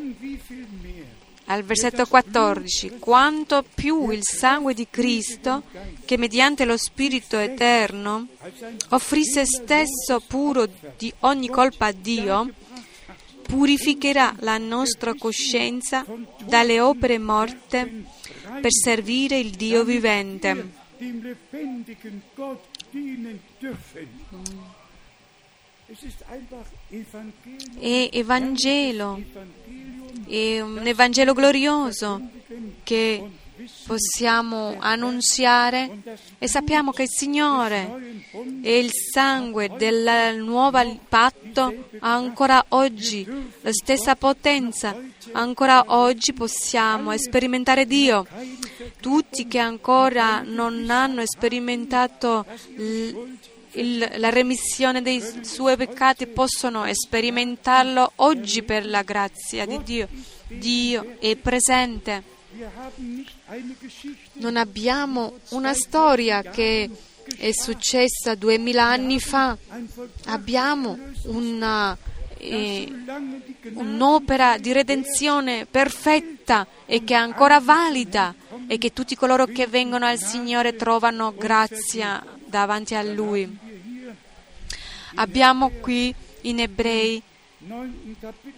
[1.50, 5.64] Al versetto 14, quanto più il sangue di Cristo,
[6.04, 8.28] che mediante lo Spirito eterno
[8.90, 10.68] offrì se stesso puro
[10.98, 12.52] di ogni colpa a Dio,
[13.44, 16.06] purificherà la nostra coscienza
[16.44, 18.04] dalle opere morte
[18.60, 20.86] per servire il Dio vivente.
[27.80, 29.22] È Evangelo,
[30.28, 32.30] è un Evangelo glorioso
[32.84, 33.30] che
[33.86, 38.24] possiamo annunziare e sappiamo che il Signore
[38.62, 43.26] e il sangue del nuovo patto ha ancora oggi
[43.62, 44.96] la stessa potenza,
[45.32, 48.26] ancora oggi possiamo sperimentare Dio.
[49.00, 52.46] Tutti che ancora non hanno sperimentato
[53.72, 60.08] il, la remissione dei suoi peccati possono sperimentarlo oggi per la grazia di Dio.
[60.48, 62.36] Dio è presente.
[64.34, 66.90] Non abbiamo una storia che
[67.38, 69.58] è successa duemila anni fa,
[70.26, 71.98] abbiamo una,
[72.38, 72.92] eh,
[73.74, 78.34] un'opera di redenzione perfetta e che è ancora valida
[78.68, 83.58] e che tutti coloro che vengono al Signore trovano grazia davanti a Lui.
[85.16, 87.22] Abbiamo qui in Ebrei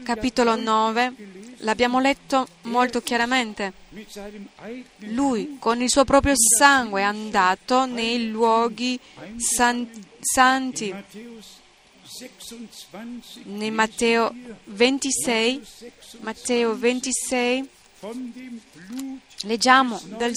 [0.03, 1.13] capitolo 9,
[1.59, 3.73] l'abbiamo letto molto chiaramente.
[4.97, 8.99] Lui con il suo proprio sangue è andato nei luoghi
[9.37, 9.89] san-
[10.19, 10.93] santi.
[13.45, 14.33] In Matteo
[14.65, 15.61] 26,
[16.19, 17.69] Matteo 26
[19.43, 20.33] leggiamo del,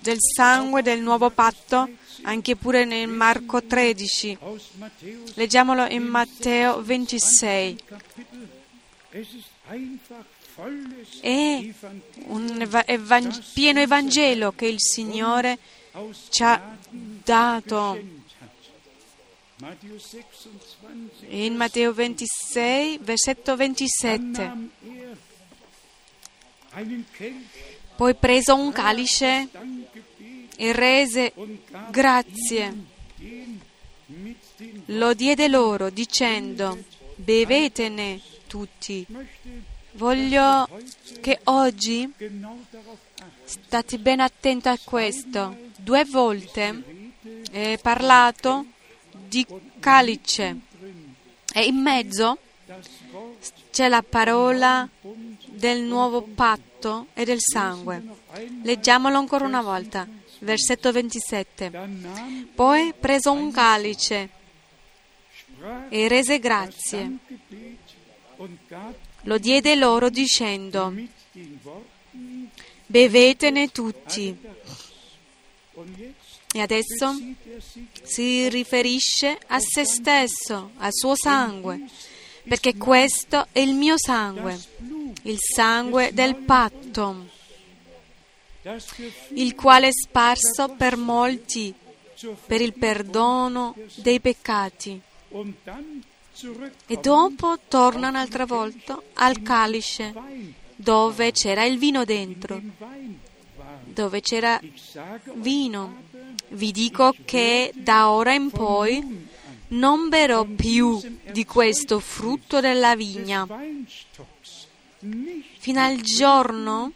[0.00, 1.88] del sangue del nuovo patto
[2.24, 4.38] anche pure nel Marco 13.
[5.34, 7.78] Leggiamolo in Matteo 26.
[11.20, 11.74] È
[12.26, 15.58] un evang- pieno Evangelo che il Signore
[16.30, 18.22] ci ha dato.
[21.28, 24.52] In Matteo 26, versetto 27.
[27.96, 29.48] Poi preso un calice
[30.56, 31.32] e rese
[31.90, 32.92] grazie.
[34.86, 36.78] Lo diede loro dicendo,
[37.16, 39.06] bevetene tutti.
[39.92, 40.68] Voglio
[41.20, 42.12] che oggi
[43.44, 45.56] state ben attenti a questo.
[45.76, 46.82] Due volte
[47.50, 48.66] è parlato
[49.10, 49.46] di
[49.80, 50.56] calice
[51.52, 52.38] e in mezzo
[53.70, 54.88] c'è la parola
[55.46, 58.02] del nuovo patto e del sangue.
[58.62, 60.06] Leggiamolo ancora una volta
[60.44, 61.72] versetto 27.
[62.54, 64.28] Poi preso un calice
[65.88, 67.16] e rese grazie.
[69.22, 70.94] Lo diede loro dicendo,
[72.86, 74.36] bevetene tutti.
[76.52, 77.18] E adesso
[78.02, 81.80] si riferisce a se stesso, al suo sangue,
[82.46, 84.60] perché questo è il mio sangue,
[85.22, 87.32] il sangue del patto
[89.34, 91.74] il quale è sparso per molti
[92.46, 95.00] per il perdono dei peccati.
[96.86, 100.14] E dopo torna un'altra volta al calice
[100.76, 102.60] dove c'era il vino dentro.
[103.84, 104.60] dove c'era
[105.34, 106.02] vino.
[106.48, 109.26] Vi dico che da ora in poi
[109.68, 111.00] non berrò più
[111.30, 113.46] di questo frutto della vigna,
[115.58, 116.92] fino al giorno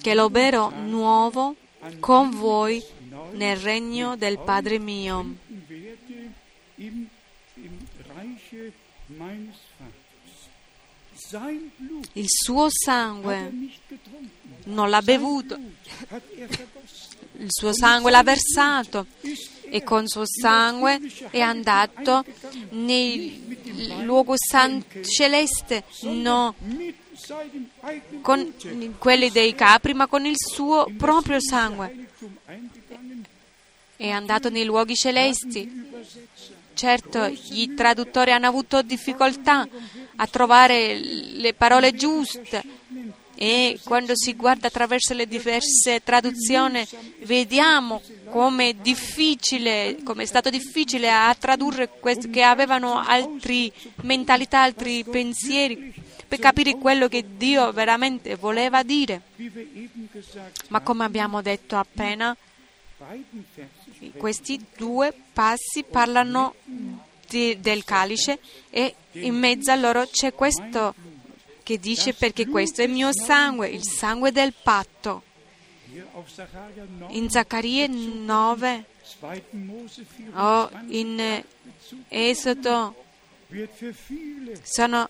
[0.00, 1.56] che lo berrò nuovo
[1.98, 2.82] con voi
[3.32, 5.36] nel regno del Padre mio.
[12.12, 13.52] Il suo sangue
[14.64, 15.58] non l'ha bevuto,
[17.38, 19.06] il suo sangue l'ha versato
[19.62, 21.00] e con suo sangue
[21.30, 22.24] è andato
[22.70, 26.54] nel luogo san- celeste, no
[28.20, 28.54] con
[28.98, 32.08] quelli dei capri, ma con il suo proprio sangue.
[33.96, 35.88] È andato nei luoghi celesti.
[36.72, 39.68] Certo, i traduttori hanno avuto difficoltà
[40.16, 42.62] a trovare le parole giuste
[43.42, 46.86] e quando si guarda attraverso le diverse traduzioni
[47.22, 55.94] vediamo come è stato difficile a tradurre questi che avevano altre mentalità, altri pensieri
[56.30, 59.20] per capire quello che Dio veramente voleva dire.
[60.68, 62.36] Ma come abbiamo detto appena,
[64.16, 66.54] questi due passi parlano
[67.26, 68.38] di- del calice
[68.70, 70.94] e in mezzo a loro c'è questo
[71.64, 75.24] che dice perché questo è il mio sangue, il sangue del patto.
[75.92, 78.84] hier auf Sacharja 9, In Zaccarie 9
[79.18, 79.42] 2.
[79.50, 81.44] Mose 24 o in eh,
[82.08, 82.94] Esodo
[84.62, 85.08] sono.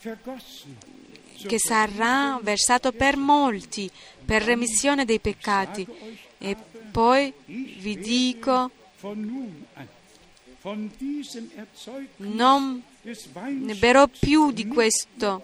[1.47, 3.91] Che sarà versato per molti
[4.25, 5.87] per remissione dei peccati.
[6.39, 6.57] E
[6.91, 8.71] poi vi dico,
[12.19, 15.43] non ne berrò più di questo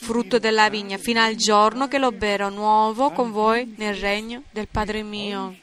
[0.00, 4.68] frutto della vigna, fino al giorno che lo berrò nuovo con voi nel regno del
[4.68, 5.56] Padre mio.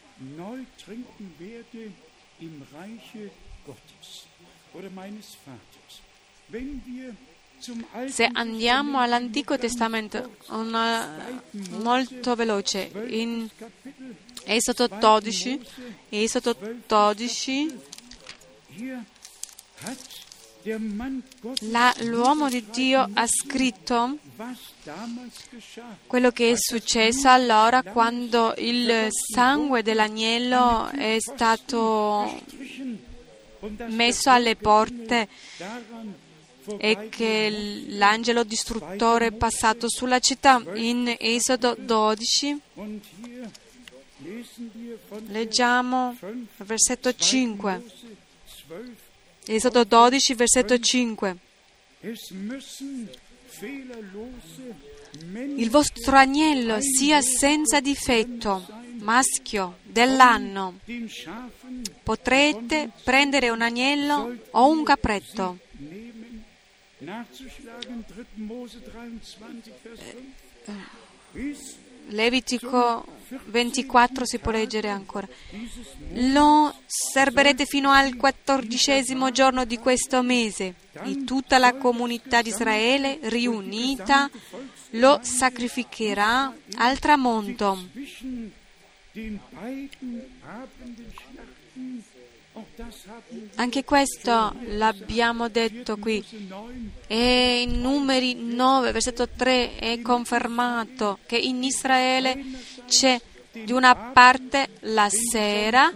[2.40, 3.32] im Reiche
[3.66, 4.26] Gottes
[4.74, 6.02] oder meines Vaters.
[6.50, 7.16] Wenn wir
[8.08, 11.42] Se andiamo all'Antico Testamento, una-
[11.82, 13.48] molto veloce, in
[14.46, 15.60] Esodo 12,
[16.10, 16.56] Esodo
[16.88, 17.80] 12
[18.76, 19.04] hier
[19.84, 19.98] hat
[20.64, 24.18] der Mann Gottes la- l'uomo di Dio ha scritto
[26.08, 32.42] quello che è successo allora quando il sangue dell'agnello è stato
[33.88, 35.28] messo alle porte
[36.78, 40.62] e che l'angelo distruttore è passato sulla città.
[40.76, 43.50] In Esodo 12 Und hier
[44.24, 46.18] lesen wir von leggiamo
[46.58, 47.72] versetto 5.
[47.72, 48.18] Mose
[48.68, 48.96] 12.
[49.48, 51.38] Esodo 12, versetto 5.
[52.02, 53.10] Es müssen
[53.48, 54.76] fehlerlose
[55.56, 58.66] Il vostro agnello sia senza difetto,
[59.00, 60.80] maschio dell'anno.
[62.04, 65.58] Potrete prendere un agnello o un capretto.
[65.80, 66.10] nehmen.
[66.10, 66.20] Nachzuschlagen 3.
[66.20, 66.50] Mose 23, Vers 5.
[66.80, 66.89] Bis
[72.12, 73.06] Levitico
[73.46, 75.28] 24 si può leggere ancora.
[76.14, 83.20] Lo serberete fino al quattordicesimo giorno di questo mese e tutta la comunità di Israele
[83.24, 84.30] riunita
[84.92, 87.78] lo sacrificherà al tramonto.
[93.56, 96.24] Anche questo l'abbiamo detto qui.
[96.30, 96.74] Mose 9
[97.08, 102.44] E in numeri 9, versetto 3 è confermato che in Israele
[102.88, 103.20] c'è
[103.52, 105.92] di una parte la sera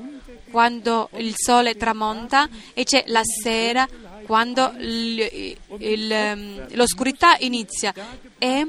[0.50, 3.88] quando il sole tramonta e c'è la sera
[4.26, 7.94] quando il- il- ehm, l'oscurità inizia.
[8.38, 8.68] E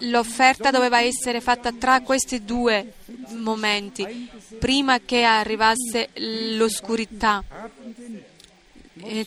[0.00, 2.94] l'offerta doveva essere fatta tra questi due
[3.36, 4.28] momenti
[4.58, 6.10] prima che arrivasse
[6.56, 7.44] l'oscurità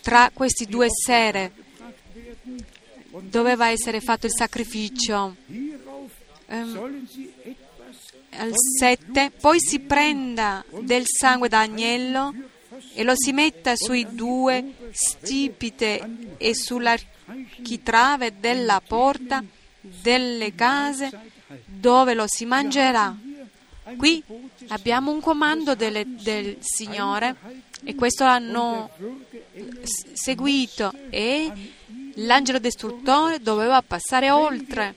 [0.02, 1.52] tra queste due sere
[3.22, 5.36] doveva essere fatto il sacrificio.
[6.48, 7.08] Ehm,
[8.36, 12.34] al 7, poi si prenda del sangue d'agnello
[12.94, 19.44] e lo si metta sui due stipite e sull'architrave della porta
[20.02, 21.12] delle case
[21.66, 23.16] dove lo si mangerà.
[23.98, 24.24] Qui
[24.70, 27.36] abbiamo un comando delle- del Signore
[27.84, 28.90] e questo l'hanno
[30.14, 31.52] seguito e
[32.16, 34.96] l'angelo distruttore doveva passare oltre.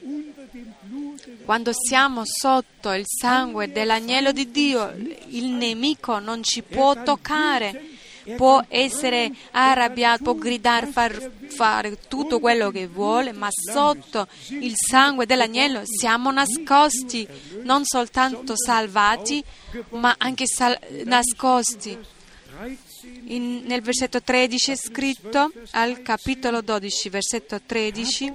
[1.44, 4.92] Quando siamo sotto il sangue dell'agnello di Dio,
[5.28, 7.95] il nemico non ci può toccare.
[8.34, 15.26] Può essere arrabbiato, può gridare, far, fare tutto quello che vuole, ma sotto il sangue
[15.26, 17.26] dell'agnello siamo nascosti,
[17.62, 19.42] non soltanto salvati,
[19.90, 21.96] ma anche sal- nascosti.
[23.26, 28.32] In, nel versetto 13 è scritto, al capitolo 12, versetto 13,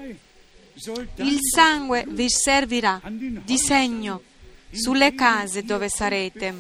[1.16, 4.22] il sangue vi servirà di segno
[4.72, 6.56] sulle case dove sarete.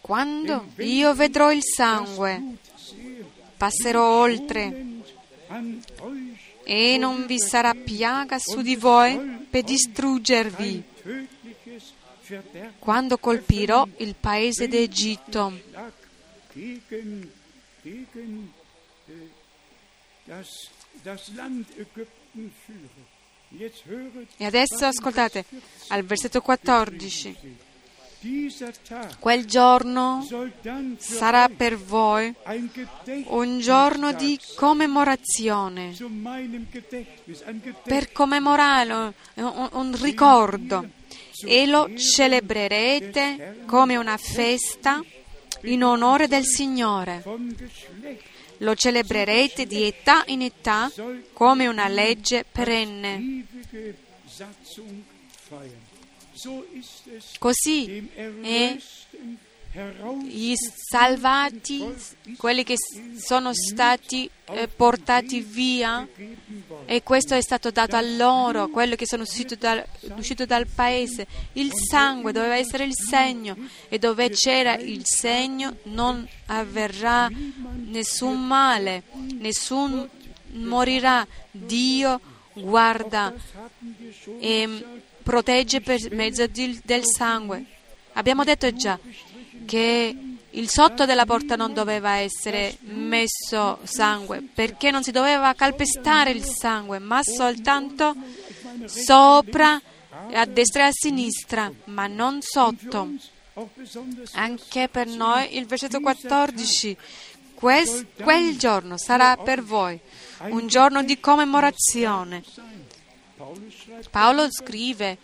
[0.00, 2.56] Quando io vedrò il sangue,
[3.56, 4.84] passerò oltre
[6.64, 10.82] e non vi sarà piaga su di voi per distruggervi.
[12.78, 15.52] Quando colpirò il paese d'Egitto,
[24.36, 25.44] e adesso ascoltate
[25.88, 27.63] al versetto 14.
[29.18, 30.26] Quel giorno
[30.96, 32.34] sarà per voi
[33.26, 35.94] un giorno di commemorazione,
[37.82, 40.88] per commemorare un, un ricordo
[41.44, 45.02] e lo celebrerete come una festa
[45.62, 47.22] in onore del Signore.
[48.58, 50.90] Lo celebrerete di età in età
[51.32, 53.44] come una legge perenne.
[57.38, 58.08] Così
[58.42, 58.76] è
[60.22, 61.84] gli salvati,
[62.36, 62.76] quelli che
[63.18, 66.06] sono stati eh, portati via,
[66.86, 69.84] e questo è stato dato a loro, quelli che sono usciti dal,
[70.16, 71.26] usciti dal paese.
[71.54, 73.56] Il sangue doveva essere il segno,
[73.88, 77.28] e dove c'era il segno non avverrà
[77.86, 79.02] nessun male,
[79.38, 80.08] nessun
[80.52, 81.26] morirà.
[81.50, 82.20] Dio
[82.52, 83.32] guarda
[84.38, 84.84] e
[85.24, 87.64] protegge per mezzo di, del sangue.
[88.12, 88.96] Abbiamo detto già
[89.66, 90.16] che
[90.50, 96.44] il sotto della porta non doveva essere messo sangue, perché non si doveva calpestare il
[96.44, 98.14] sangue, ma soltanto
[98.84, 99.80] sopra,
[100.32, 103.08] a destra e a sinistra, ma non sotto.
[104.32, 106.96] Anche per noi il versetto 14,
[107.54, 109.98] quel, quel giorno sarà per voi
[110.48, 112.42] un giorno di commemorazione.
[114.10, 115.18] Paolo scrive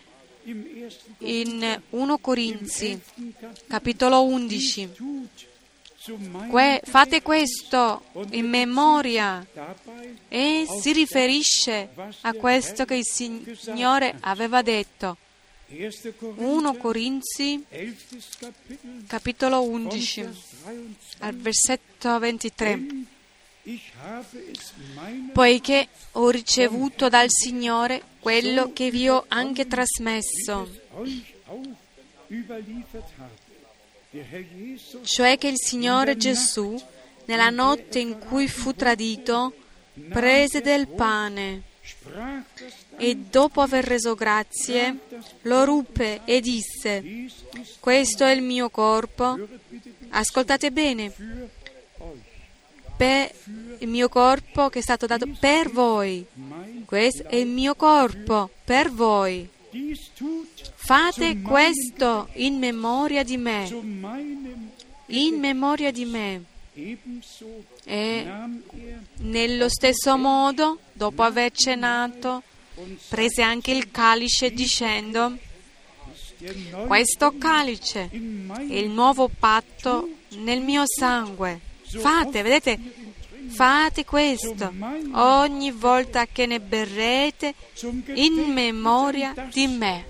[1.18, 3.00] in 1 Corinzi,
[3.66, 4.88] capitolo 11,
[6.48, 9.46] que, fate questo in memoria
[10.28, 11.90] e si riferisce
[12.22, 15.16] a questo che il Signore aveva detto.
[15.68, 17.64] 1 Corinzi,
[19.06, 20.28] capitolo 11,
[21.18, 23.18] al versetto 23
[25.32, 30.68] poiché ho ricevuto dal Signore quello che vi ho anche trasmesso,
[35.02, 36.80] cioè che il Signore Gesù,
[37.26, 39.54] nella notte in cui fu tradito,
[40.08, 41.62] prese del pane
[42.96, 44.98] e dopo aver reso grazie
[45.42, 47.28] lo ruppe e disse,
[47.78, 49.38] questo è il mio corpo,
[50.10, 51.12] ascoltate bene,
[53.00, 53.32] per
[53.78, 56.26] il mio corpo che è stato dato per voi.
[56.84, 59.48] Questo è il mio corpo per voi.
[60.74, 63.66] Fate questo in memoria di me.
[65.06, 66.44] In memoria di me.
[67.84, 68.26] E
[69.16, 72.42] nello stesso modo, dopo aver cenato,
[73.08, 75.38] prese anche il calice dicendo,
[76.86, 80.06] questo calice è il nuovo patto
[80.36, 81.68] nel mio sangue.
[81.98, 82.78] Fate, vedete,
[83.48, 84.72] fate questo.
[85.12, 87.54] Ogni volta che ne berrete
[88.14, 90.06] in memoria di me,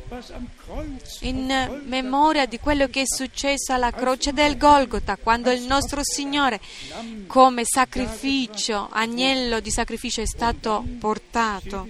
[1.20, 6.60] in memoria di quello che è successo alla croce del Golgota, quando il nostro Signore
[7.26, 11.86] come sacrificio, agnello di sacrificio è stato portato.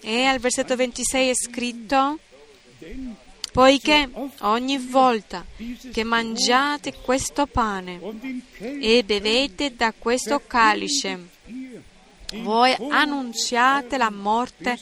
[0.00, 2.18] E al versetto 26 è scritto
[3.56, 4.10] poiché
[4.40, 5.42] ogni volta
[5.90, 7.98] che mangiate questo pane
[8.58, 11.28] e bevete da questo calice,
[12.42, 14.78] voi annunziate la morte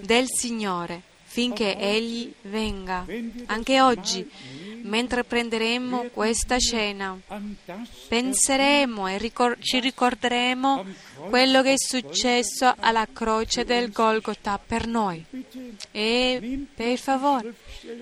[0.00, 1.02] del Signore
[1.36, 3.04] finché Egli venga.
[3.46, 4.26] Anche oggi,
[4.84, 7.14] mentre prenderemo questa cena,
[8.08, 10.84] penseremo e ricor- ci ricorderemo
[11.28, 15.22] quello che è successo alla croce del Golgotha per noi.
[15.90, 17.54] E per favore,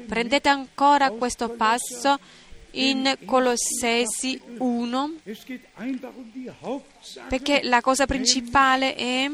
[0.06, 2.18] prendete ancora questo passo
[2.74, 5.12] in Colossesi 1,
[7.28, 9.30] perché la cosa principale è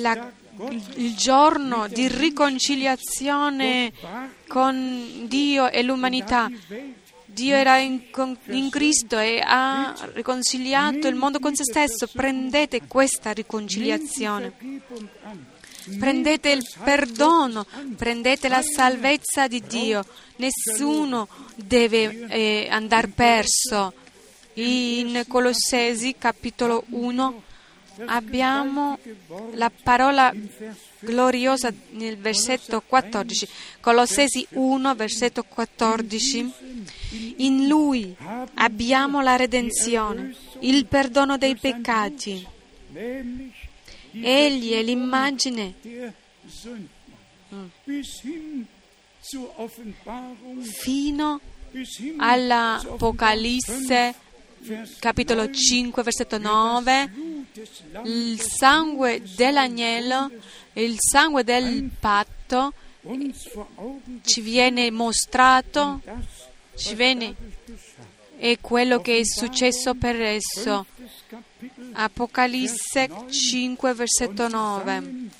[0.00, 0.32] la,
[0.94, 3.92] il giorno di riconciliazione
[4.48, 6.50] con Dio e l'umanità.
[7.26, 8.00] Dio era in,
[8.46, 12.06] in, Cristo e ha riconciliato il mondo con se stesso.
[12.06, 14.52] Prendete questa riconciliazione.
[15.98, 17.66] Prendete il perdono,
[17.96, 20.04] prendete la salvezza di Dio.
[20.36, 23.92] Nessuno deve eh, andare perso.
[24.54, 27.42] In Colossesi capitolo 1
[28.06, 28.98] abbiamo
[29.52, 30.32] la parola
[31.00, 33.48] gloriosa nel versetto 14.
[33.80, 36.52] Colossesi 1, versetto 14.
[37.36, 38.14] In Lui
[38.54, 42.46] abbiamo la redenzione, il perdono dei peccati.
[44.20, 45.74] Egli è l'immagine.
[50.62, 51.40] Fino
[52.18, 54.14] all'Apocalisse
[54.98, 57.10] capitolo 5 versetto 9
[58.04, 60.30] il sangue dell'agnello
[60.74, 62.72] il sangue del patto
[64.22, 66.00] ci viene mostrato
[66.76, 67.34] ci viene
[68.38, 70.86] è quello che è successo per esso
[71.92, 75.30] Apocalisse 5 versetto 9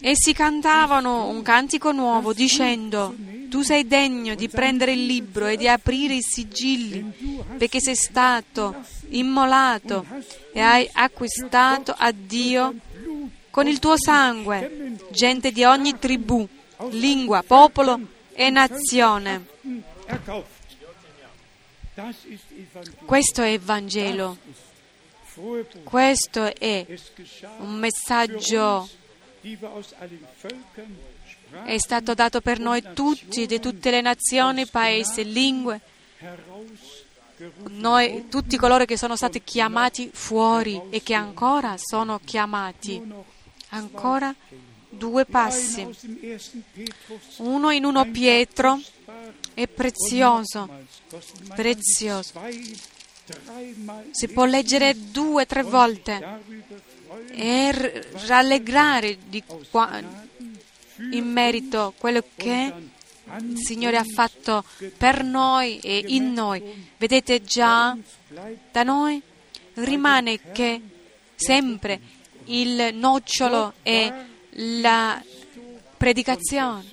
[0.00, 3.14] Essi cantavano un cantico nuovo dicendo,
[3.48, 8.76] tu sei degno di prendere il libro e di aprire i sigilli, perché sei stato
[9.08, 10.04] immolato
[10.52, 12.74] e hai acquistato a Dio
[13.50, 16.46] con il tuo sangue gente di ogni tribù,
[16.90, 17.98] lingua, popolo
[18.32, 19.46] e nazione.
[23.04, 24.36] Questo è il Vangelo.
[25.84, 26.86] Questo è
[27.58, 28.88] un messaggio
[31.64, 35.80] è stato dato per noi tutti, di tutte le nazioni, paesi, lingue,
[37.68, 43.00] noi, tutti coloro che sono stati chiamati fuori e che ancora sono chiamati.
[43.70, 44.34] Ancora
[44.88, 45.86] due passi.
[47.36, 48.80] Uno in uno Pietro
[49.58, 50.68] è prezioso,
[51.56, 52.40] prezioso.
[54.12, 56.40] Si può leggere due o tre volte
[57.32, 59.18] e rallegrare
[59.68, 60.00] qua,
[61.10, 62.72] in merito a quello che
[63.40, 64.64] il Signore ha fatto
[64.96, 66.90] per noi e in noi.
[66.96, 67.96] Vedete già,
[68.70, 69.20] da noi
[69.74, 70.80] rimane che
[71.34, 72.00] sempre
[72.44, 75.20] il nocciolo è la
[75.96, 76.84] predicazione.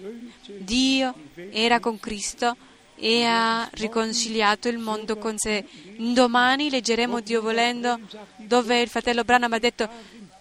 [0.58, 2.56] Dio era con Cristo
[2.98, 5.66] e ha riconciliato il mondo con sé.
[5.98, 8.00] Domani leggeremo Dio volendo
[8.38, 9.90] dove il fratello Branham ha detto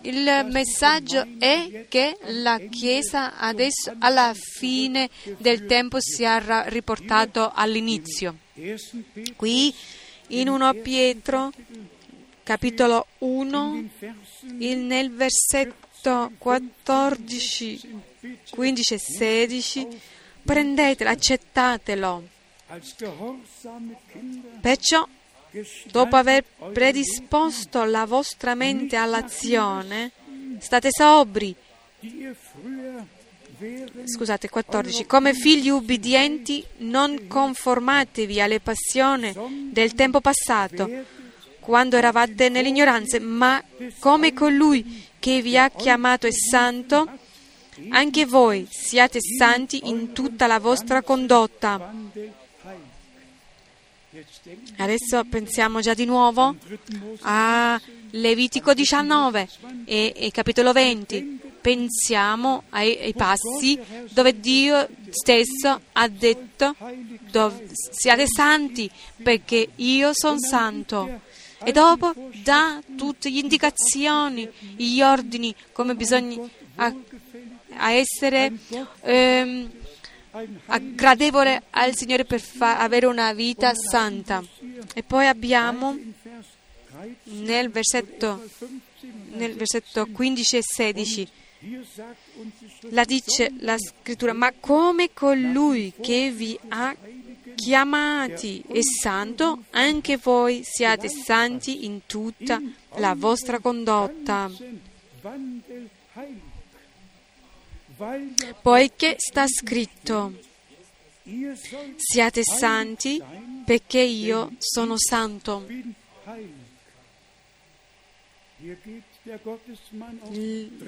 [0.02, 5.08] il messaggio è che la Chiesa adesso alla fine
[5.38, 8.36] del tempo sia riportato all'inizio.
[9.36, 9.74] Qui
[10.28, 11.52] in 1 Pietro
[12.42, 13.88] capitolo 1
[14.58, 18.02] nel versetto 14,
[18.50, 19.88] 15 e 16
[20.44, 22.22] prendetelo, accettatelo.
[24.60, 25.08] Perciò
[25.90, 30.10] dopo aver predisposto la vostra mente all'azione,
[30.58, 31.54] state sobri.
[34.04, 35.06] Scusate, 14.
[35.06, 39.32] Come figli ubbidienti, non conformatevi alle passioni
[39.70, 40.90] del tempo passato,
[41.60, 43.62] quando eravate nell'ignoranza, ma
[44.00, 47.08] come colui che vi ha chiamato è santo,
[47.88, 51.92] anche voi siate santi in tutta la vostra condotta
[54.76, 56.54] Adesso pensiamo già di nuovo
[57.22, 57.80] a
[58.10, 59.48] Levitico 19
[59.84, 61.40] e, e capitolo 20.
[61.60, 63.76] Pensiamo ai, ai, passi
[64.10, 66.76] dove Dio stesso ha detto
[67.90, 68.88] siate santi
[69.20, 71.22] perché io sono santo.
[71.64, 72.12] E dopo
[72.44, 76.46] dà tutte le indicazioni, gli ordini, come bisogna
[76.76, 76.94] a,
[77.76, 78.52] a essere...
[79.02, 79.70] Ehm,
[80.94, 84.42] gradevole al Signore per fa- avere una vita santa.
[84.94, 85.96] E poi abbiamo
[87.24, 88.42] nel versetto,
[89.32, 91.28] nel versetto 15 e 16
[92.90, 96.94] la dice la scrittura, ma come colui che vi ha
[97.54, 102.60] chiamati è santo, anche voi siate santi in tutta
[102.96, 104.50] la vostra condotta
[108.62, 110.32] poiché sta scritto,
[111.96, 113.22] siate santi
[113.64, 115.66] perché io sono santo.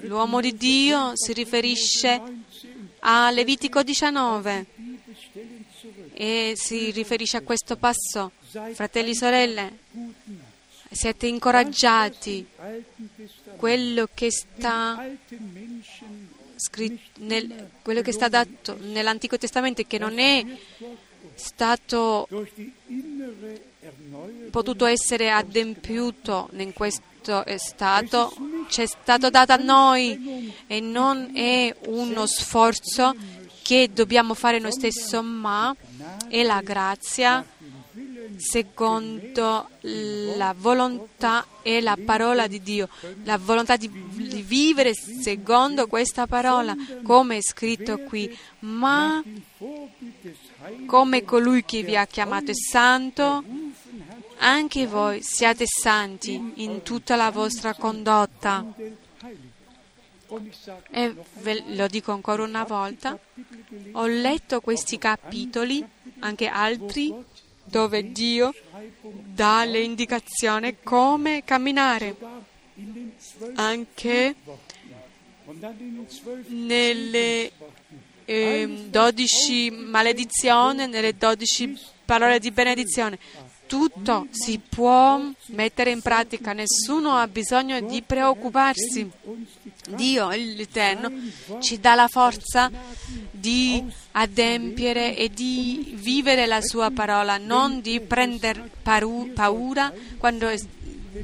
[0.01, 2.21] L'uomo di Dio si riferisce
[2.99, 4.65] a Levitico 19
[6.13, 8.31] e si riferisce a questo passo.
[8.73, 9.77] Fratelli e sorelle,
[10.91, 12.47] siete incoraggiati.
[13.57, 15.03] Quello che sta
[17.17, 20.45] nel, quello che sta dato nell'Antico Testamento che non è
[21.35, 22.27] stato
[24.49, 28.33] potuto essere adempiuto in questo stato,
[28.69, 33.13] ci è stato dato a noi e non è uno sforzo
[33.61, 35.75] che dobbiamo fare noi stessi, ma
[36.29, 37.45] è la grazia
[38.37, 42.87] secondo la volontà e la parola di Dio,
[43.23, 49.21] la volontà di, di, vivere secondo questa parola, come è scritto qui, ma
[50.85, 53.43] come colui che vi ha chiamato è santo,
[54.37, 58.65] anche voi siate santi in tutta la vostra condotta.
[60.91, 63.17] E ve lo dico ancora una volta,
[63.93, 65.85] ho letto questi capitoli,
[66.19, 67.13] anche altri,
[67.69, 68.53] dove Dio
[69.01, 72.15] dà le indicazioni come camminare,
[73.55, 74.35] anche
[76.47, 77.51] nelle
[78.25, 83.19] eh, 12 maledizioni, nelle 12 parole di benedizione.
[83.67, 89.09] Tutto si può mettere in pratica, nessuno ha bisogno di preoccuparsi.
[89.89, 91.11] Dio, l'Eterno,
[91.59, 92.71] ci dà la forza
[93.29, 100.49] di adempiere e di vivere la sua parola, non di prendere paura quando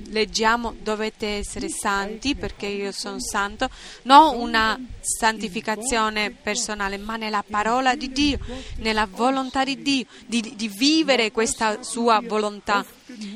[0.08, 3.70] leggiamo dovete essere santi perché io sono santo,
[4.04, 8.40] non una santificazione personale, ma nella parola di Dio,
[8.78, 12.86] nella volontà di Dio, di, di vivere questa sua volontà.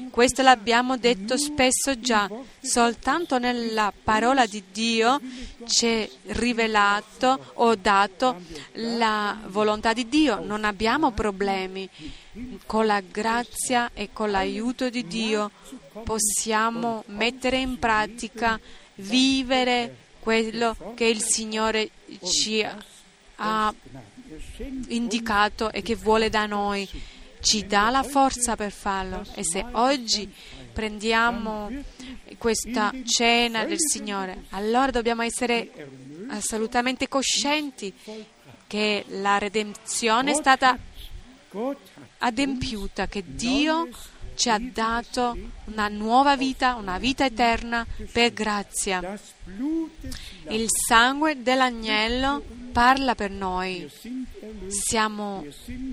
[0.09, 2.29] Questo l'abbiamo detto spesso già,
[2.59, 5.19] soltanto nella parola di Dio
[5.65, 8.41] c'è rivelato o dato
[8.73, 11.89] la volontà di Dio, non abbiamo problemi.
[12.65, 15.51] Con la grazia e con l'aiuto di Dio
[16.03, 18.59] possiamo mettere in pratica,
[18.95, 21.89] vivere quello che il Signore
[22.23, 22.65] ci
[23.35, 23.73] ha
[24.87, 26.87] indicato e che vuole da noi.
[27.48, 30.30] Ci dà la forza per farlo e se oggi
[30.74, 31.72] prendiamo
[32.38, 35.72] questa cena del Signore, allora dobbiamo essere
[36.28, 37.94] assolutamente coscienti
[38.68, 40.78] che la redenzione è stata
[42.18, 43.88] adempiuta, che Dio
[44.36, 45.38] ci ha dato
[45.68, 49.18] una nuova vita, una vita eterna per grazia.
[50.49, 52.44] Il sangue dell'agnello
[52.77, 53.89] parla per noi.
[54.67, 55.43] Siamo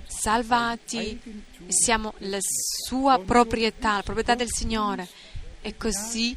[0.06, 1.18] salvati,
[1.66, 5.08] siamo la sua proprietà, la proprietà del Signore.
[5.62, 6.36] E così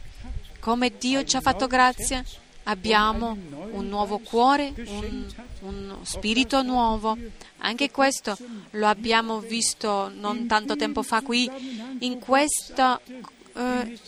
[0.62, 2.24] come Dio ci ha fatto grazia,
[2.64, 3.38] abbiamo
[3.72, 5.26] un nuovo cuore, un,
[5.64, 7.18] uno spirito nuovo.
[7.58, 8.38] Anche questo
[8.72, 11.52] lo abbiamo visto non tanto tempo fa qui,
[12.00, 14.00] in questa eh,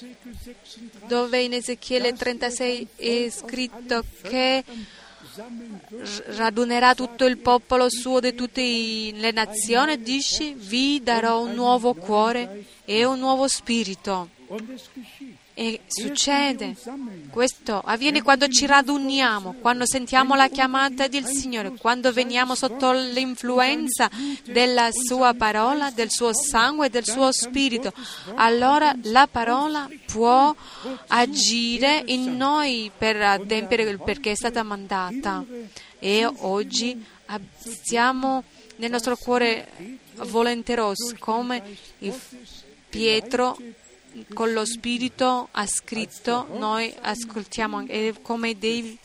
[1.05, 4.63] dove in Ezechiele 36 è scritto che
[6.35, 12.65] radunerà tutto il popolo suo di tutte le nazioni, dice vi darò un nuovo cuore
[12.85, 14.29] e un nuovo spirito.
[15.61, 16.73] E succede,
[17.31, 24.09] questo avviene quando ci raduniamo, quando sentiamo la chiamata del Signore, quando veniamo sotto l'influenza
[24.45, 27.91] della Sua parola, del Suo sangue, del Suo Spirito.
[28.35, 30.55] Allora la parola può
[31.07, 35.43] agire in noi per adempiere perché è stata mandata.
[35.99, 37.03] E oggi
[37.83, 38.45] siamo
[38.77, 39.67] nel nostro cuore
[40.15, 41.61] volenterosi come
[42.87, 43.57] Pietro
[44.33, 47.85] con lo Spirito ha scritto, noi ascoltiamo
[48.21, 48.97] come dei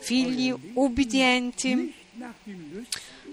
[0.00, 1.94] figli ubbidienti,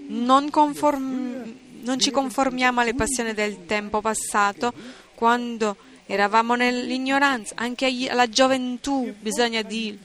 [0.08, 4.72] non, conform, non ci conformiamo alle passioni del tempo passato,
[5.14, 5.76] quando
[6.06, 9.98] eravamo nell'ignoranza, anche alla gioventù bisogna dire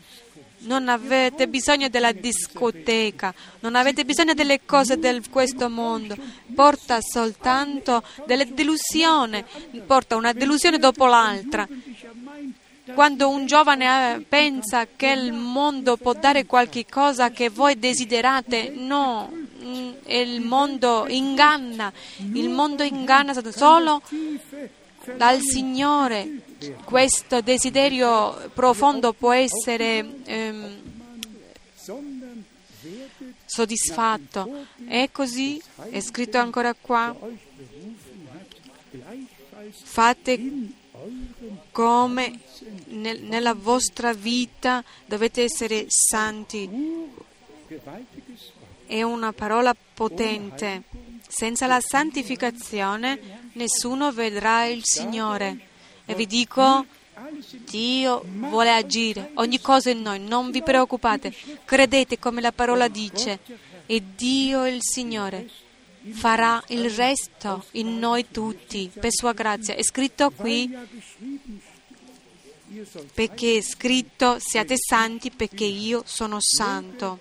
[0.62, 6.16] non avete bisogno della discoteca, non avete bisogno delle cose di questo mondo,
[6.54, 9.44] porta soltanto delle delusioni,
[9.86, 11.68] porta una delusione dopo l'altra.
[12.94, 18.74] Quando un giovane eh, pensa che il mondo può dare qualche cosa che voi desiderate,
[18.76, 24.02] no, mm, il mondo inganna, il mondo inganna solo
[25.16, 26.50] dal Signore
[26.84, 30.82] questo desiderio profondo può essere ehm,
[33.46, 34.66] soddisfatto.
[34.88, 37.16] E così è scritto ancora qua.
[39.84, 40.40] Fate
[41.72, 42.40] come
[42.86, 46.70] nel, nella vostra vita dovete essere santi.
[48.86, 50.84] È una parola potente.
[51.28, 55.70] Senza la santificazione nessuno vedrà il Signore.
[56.06, 56.86] E vi dico,
[57.70, 61.34] Dio vuole agire ogni cosa in noi, non vi preoccupate,
[61.66, 63.40] credete come la parola dice
[63.86, 65.50] e Dio il Signore
[66.10, 69.76] farà il resto in noi tutti per sua grazia.
[69.76, 70.76] È scritto qui
[73.14, 77.20] perché è scritto siate santi perché io sono santo,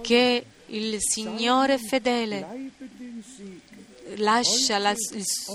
[0.00, 2.70] che il Signore fedele
[4.16, 4.94] lascia la,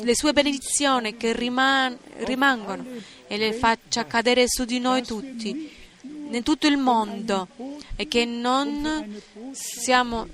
[0.04, 2.86] le sue benedizioni che riman, rimangono
[3.28, 5.72] e le faccia cadere su di noi tutti,
[6.02, 7.48] in tutto il mondo
[7.96, 9.22] e che non
[9.52, 10.28] siamo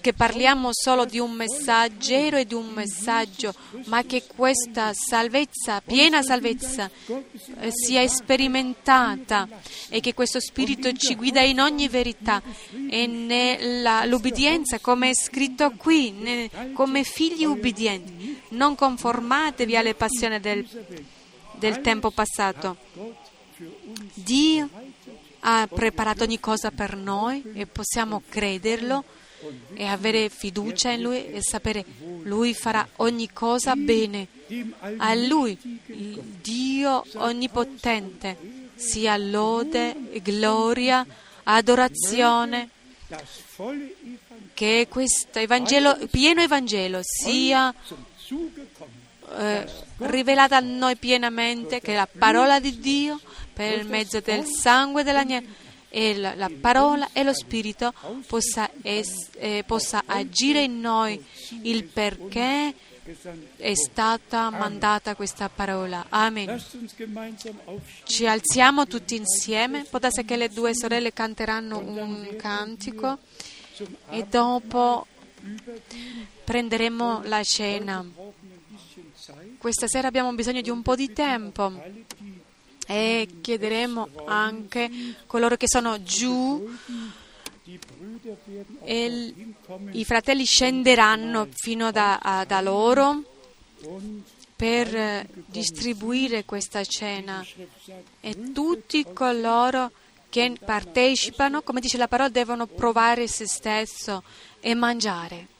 [0.00, 3.54] che parliamo solo di un messaggero e di un messaggio,
[3.86, 9.48] ma che questa salvezza, piena salvezza, eh, sia sperimentata
[9.88, 12.42] e che questo Spirito ci guida in ogni verità
[12.88, 18.42] e nell'ubbidienza, come è scritto qui, come figli ubbidienti.
[18.50, 20.66] Non conformatevi alle passioni del,
[21.52, 22.76] del tempo passato.
[24.14, 24.68] Dio
[25.40, 29.04] ha preparato ogni cosa per noi e possiamo crederlo
[29.74, 31.84] e avere fiducia in Lui e sapere
[32.22, 34.26] Lui farà ogni cosa bene.
[34.96, 35.56] A Lui,
[36.42, 38.36] Dio onnipotente,
[38.74, 41.06] sia lode, gloria,
[41.44, 42.70] adorazione,
[44.54, 47.74] che questo Evangelo, pieno Evangelo sia
[49.36, 49.66] eh,
[49.98, 53.20] rivelata a noi pienamente, che la parola di Dio
[53.52, 57.92] per mezzo del sangue dell'agnello e la, la parola e lo Spirito
[58.26, 61.22] possa, es, eh, possa agire in noi
[61.62, 62.74] il perché
[63.56, 66.06] è stata mandata questa parola.
[66.10, 66.62] Amen.
[68.04, 73.18] Ci alziamo tutti insieme, può darsi che le due sorelle canteranno un cantico
[74.10, 75.06] e dopo
[76.44, 78.04] prenderemo la cena.
[79.56, 81.72] Questa sera abbiamo bisogno di un po' di tempo
[82.90, 84.90] e chiederemo anche
[85.26, 86.66] coloro che sono giù
[88.82, 89.34] e
[89.90, 93.22] i fratelli scenderanno fino da, da loro
[94.56, 97.44] per distribuire questa cena
[98.20, 99.92] e tutti coloro
[100.30, 104.22] che partecipano, come dice la parola, devono provare se stesso
[104.60, 105.57] e mangiare.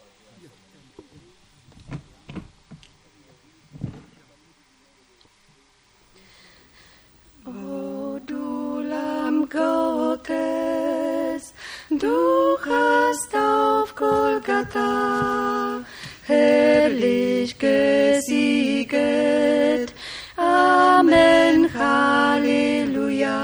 [7.48, 10.28] Du Lamm Gottes,
[11.88, 15.80] du hast auf Golgatha
[16.26, 18.92] herrlich gesieget.
[20.36, 23.38] Amen, Halleluja.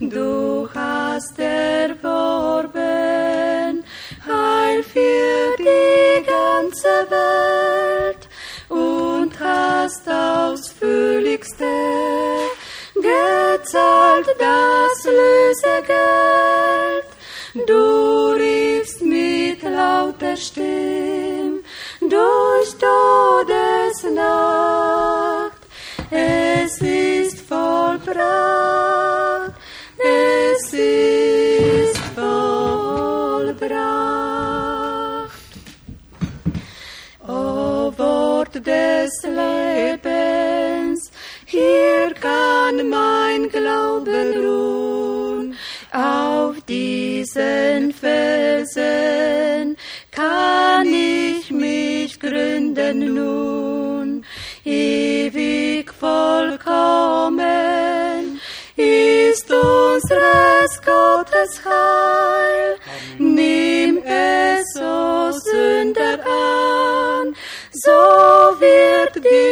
[0.00, 2.72] Du hast erworben
[4.26, 8.28] Heil für die ganze Welt
[8.70, 11.66] und hast ausführlichste
[13.68, 17.04] gezahlt das Lösegeld.
[17.66, 21.64] Du riefst mit lauter Stimm
[22.00, 23.58] durch Todesnacht.
[26.10, 29.52] Es ist vollbracht,
[29.98, 33.68] es ist vollbracht.
[37.26, 40.07] O Wort des Lebens,
[41.58, 45.56] hier kann mein Glaube ruhen.
[45.92, 49.76] Auf diesen Felsen
[50.10, 54.24] kann ich mich gründen nun.
[54.64, 57.48] Ewig vollkommen
[58.76, 62.76] ist unseres Gottes Heil.
[63.18, 67.34] Nimm es, o Sünder, an,
[67.72, 67.90] so
[68.60, 69.47] wird dir's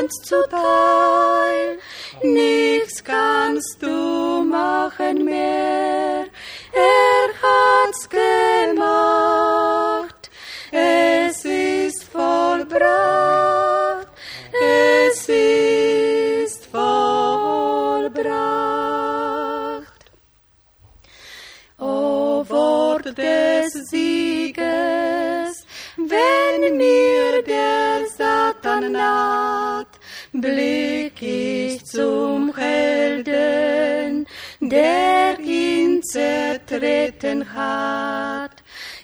[0.00, 1.78] ganz zuteil.
[2.22, 6.26] Nichts kannst du machen mehr,
[6.72, 8.30] er hat's gemacht.
[10.72, 14.06] Es ist vollbracht,
[14.52, 16.84] es ist vollbracht.
[21.78, 25.66] O Wort des Sieges,
[25.96, 29.69] wenn mir der Satan ich
[31.90, 34.26] zum Helden,
[34.60, 38.52] der ihn zertreten hat.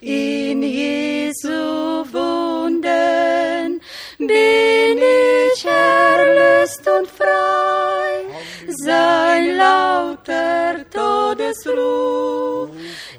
[0.01, 3.81] In Jesu Wunden
[4.19, 8.25] bin ich erlöst und frei.
[8.69, 12.71] Sein lauter Todesruf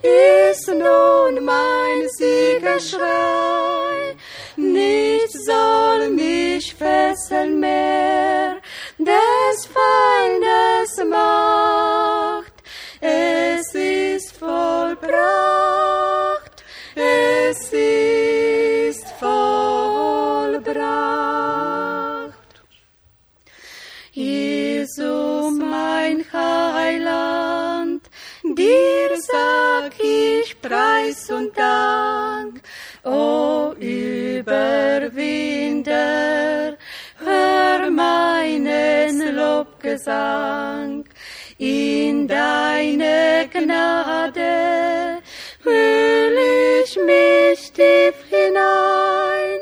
[0.02, 3.38] ist nun mein Siegerschrei.
[5.48, 8.57] soll mich fesseln mehr,
[9.08, 12.56] des Feindes Macht.
[13.00, 15.06] Es ist vollbracht,
[16.96, 20.68] es ist vollbracht.
[24.12, 28.02] Jesu, mein Heiland,
[28.44, 32.62] dir sag ich Preis und Dank.
[33.04, 35.18] O Überwinder,
[39.08, 41.06] meinen Lobgesang.
[41.58, 45.18] In deine Gnade
[45.64, 46.38] hüll
[46.84, 49.60] ich mich tief hinein.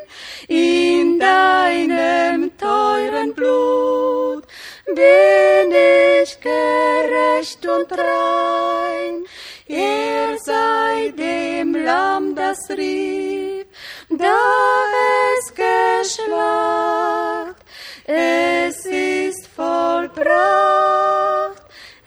[0.47, 4.45] In deinem teuren Blut
[4.87, 9.25] bin ich gerecht und rein.
[9.67, 13.65] Er sei dem Lamm das rief,
[14.09, 14.37] da
[15.37, 17.54] es geschlacht.
[18.07, 20.13] Es ist vollbracht,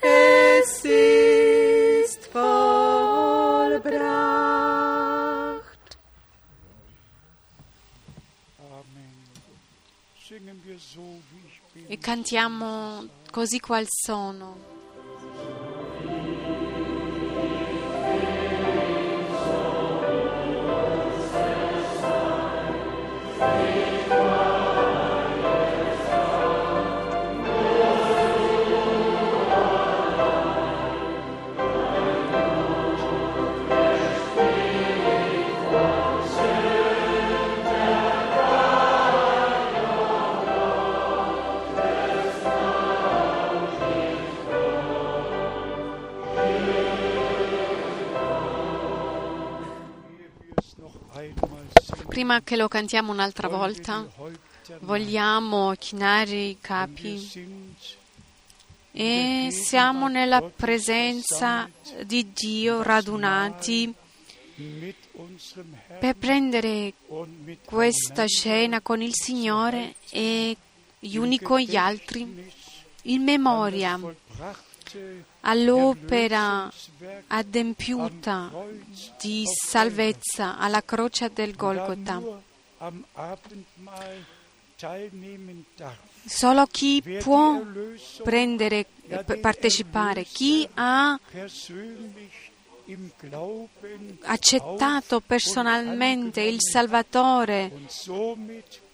[0.01, 2.79] es ist vollbracht.
[8.61, 9.25] Amen.
[10.29, 11.87] Singen wir so, wie ich bin.
[11.89, 14.78] E cantiamo così qual sono.
[52.09, 54.07] Prima che lo cantiamo un'altra volta,
[54.81, 57.67] vogliamo chinare i capi.
[58.93, 61.69] E siamo nella presenza
[62.05, 63.95] di Dio radunati
[66.01, 66.95] per prendere
[67.65, 70.57] questa scena con il Signore e
[70.99, 72.53] gli uni con gli altri
[73.03, 74.01] in memoria
[75.49, 76.71] all'opera
[77.29, 78.51] adempiuta
[79.19, 82.23] di salvezza alla croce del Golgotha.
[86.25, 87.63] Solo chi può
[88.23, 88.87] prendere,
[89.41, 91.19] partecipare, chi ha
[94.23, 97.73] accettato personalmente il Salvatore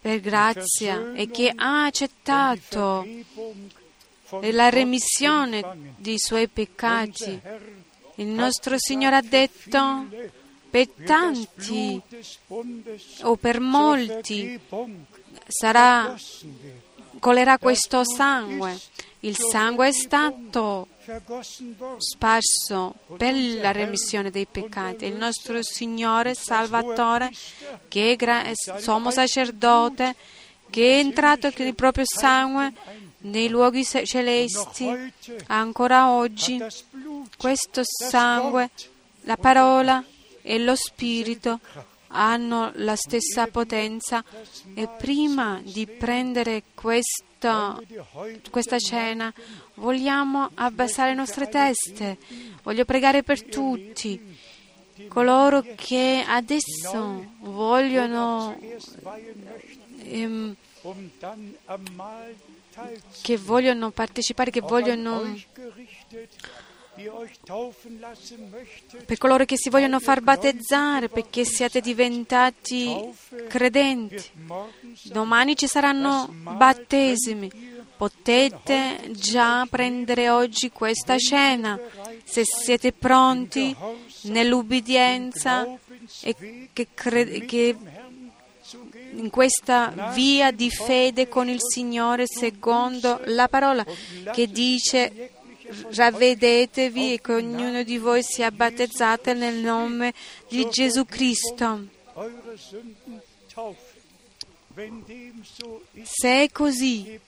[0.01, 3.05] per grazia e che ha accettato
[4.41, 7.41] Von la remissione dei suoi peccati.
[8.17, 10.07] Il nostro Signore ha detto
[10.71, 12.01] per tanti
[13.23, 14.61] o per molti
[15.47, 16.15] sarà,
[17.19, 18.79] colerà questo sangue.
[19.21, 20.89] Il sangue è stato
[21.99, 25.07] sparso per la remissione dei peccati.
[25.07, 27.31] Il nostro Signore Salvatore,
[27.89, 30.15] che è sommo sacerdote,
[30.71, 32.73] che è entrato con il proprio sangue
[33.25, 35.13] nei luoghi celesti,
[35.47, 36.63] ancora oggi
[37.37, 38.71] questo sangue,
[39.23, 40.05] la parola
[40.43, 41.61] e lo spirito
[42.09, 44.25] hanno la stessa potenza
[44.75, 47.81] e prima di prendere questa,
[48.51, 49.33] questa cena
[49.75, 52.19] vogliamo abbassare le nostre teste.
[52.63, 54.53] Voglio pregare per tutti
[55.09, 58.57] coloro che adesso vogliono
[60.05, 60.55] ehm,
[63.23, 65.35] che vogliono partecipare, che vogliono
[69.05, 72.97] per coloro che si vogliono far battezzare perché siete diventati
[73.49, 74.23] credenti.
[75.05, 77.73] Domani ci saranno battesimi.
[77.97, 81.79] Potete già prendere oggi questa cena
[82.25, 83.75] se siete pronti
[84.23, 85.67] nell'ubbidienza
[86.23, 87.77] e che, cre- che
[89.17, 93.85] in questa via di fede con il Signore secondo la parola
[94.33, 95.31] che dice
[95.95, 100.13] ravvedetevi e che ognuno di voi sia battezzato nel nome
[100.49, 101.87] di Gesù Cristo.
[106.03, 107.19] Se è così,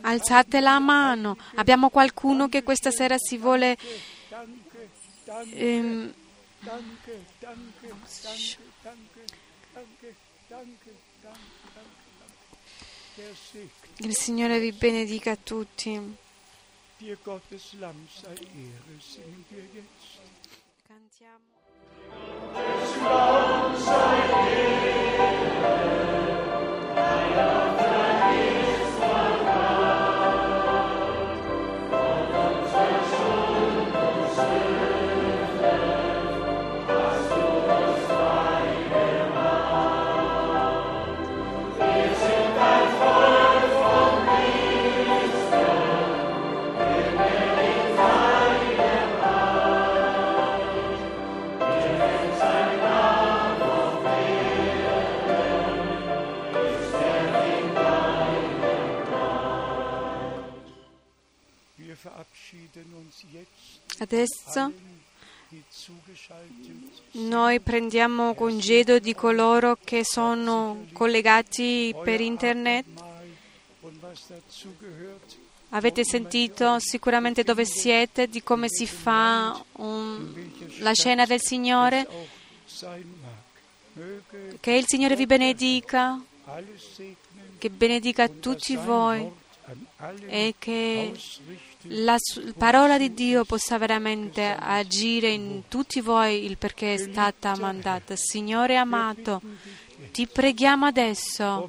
[0.00, 1.36] alzate la mano.
[1.54, 3.76] Abbiamo qualcuno che questa sera si vuole
[5.54, 6.12] ehm,
[13.98, 16.16] il Signore vi benedica tutti.
[16.98, 17.18] dir
[63.98, 64.72] Adesso
[67.12, 72.84] noi prendiamo congedo di coloro che sono collegati per internet.
[75.70, 82.06] Avete sentito sicuramente dove siete, di come si fa un- la cena del Signore.
[84.60, 86.20] Che il Signore vi benedica,
[87.58, 89.30] che benedica tutti voi
[90.26, 91.12] e che
[91.88, 92.18] la
[92.56, 98.14] parola di Dio possa veramente agire in tutti voi il perché è stata mandata.
[98.16, 99.40] Signore amato,
[100.12, 101.68] ti preghiamo adesso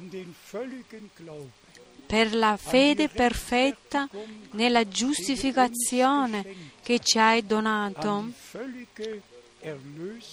[2.06, 4.08] per la fede perfetta
[4.52, 6.44] nella giustificazione
[6.82, 8.30] che ci hai donato,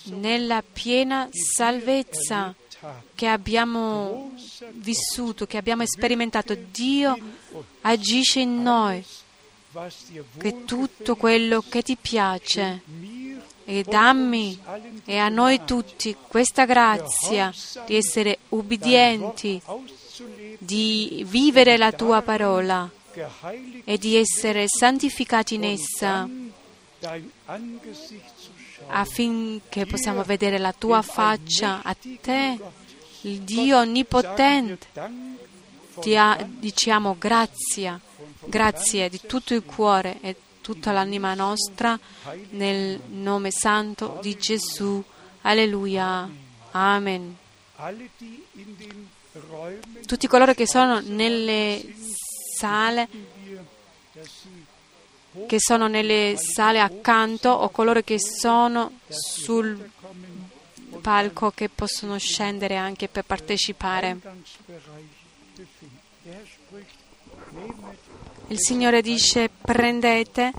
[0.06, 2.56] nella piena salvezza
[3.14, 4.32] che abbiamo
[4.72, 6.56] vissuto, che abbiamo sperimentato.
[6.56, 7.18] Dio
[7.82, 9.04] agisce in noi,
[10.38, 12.82] che tutto quello che ti piace
[13.66, 14.60] e dammi
[15.06, 17.52] e a noi tutti questa grazia
[17.86, 19.62] di essere ubbidienti,
[20.60, 22.90] di vivere la tua parola
[23.84, 26.30] e di essere santificati in essa
[28.88, 32.60] affinché possiamo vedere la tua faccia a te,
[33.22, 34.88] il Dio onnipotente.
[36.00, 36.18] Ti
[36.60, 38.00] diciamo grazie,
[38.48, 41.98] grazie di tutto il cuore e tutta l'anima nostra
[42.52, 45.04] nel nome santo di Gesù.
[45.42, 46.28] Alleluia.
[46.72, 47.38] Amen.
[50.06, 51.94] Tutti coloro che sono nelle
[52.58, 53.08] sale
[55.48, 59.92] che sono nelle sale accanto o coloro che sono sul
[61.02, 64.18] palco che possono scendere anche per partecipare.
[68.50, 70.54] Il Signore dice prendete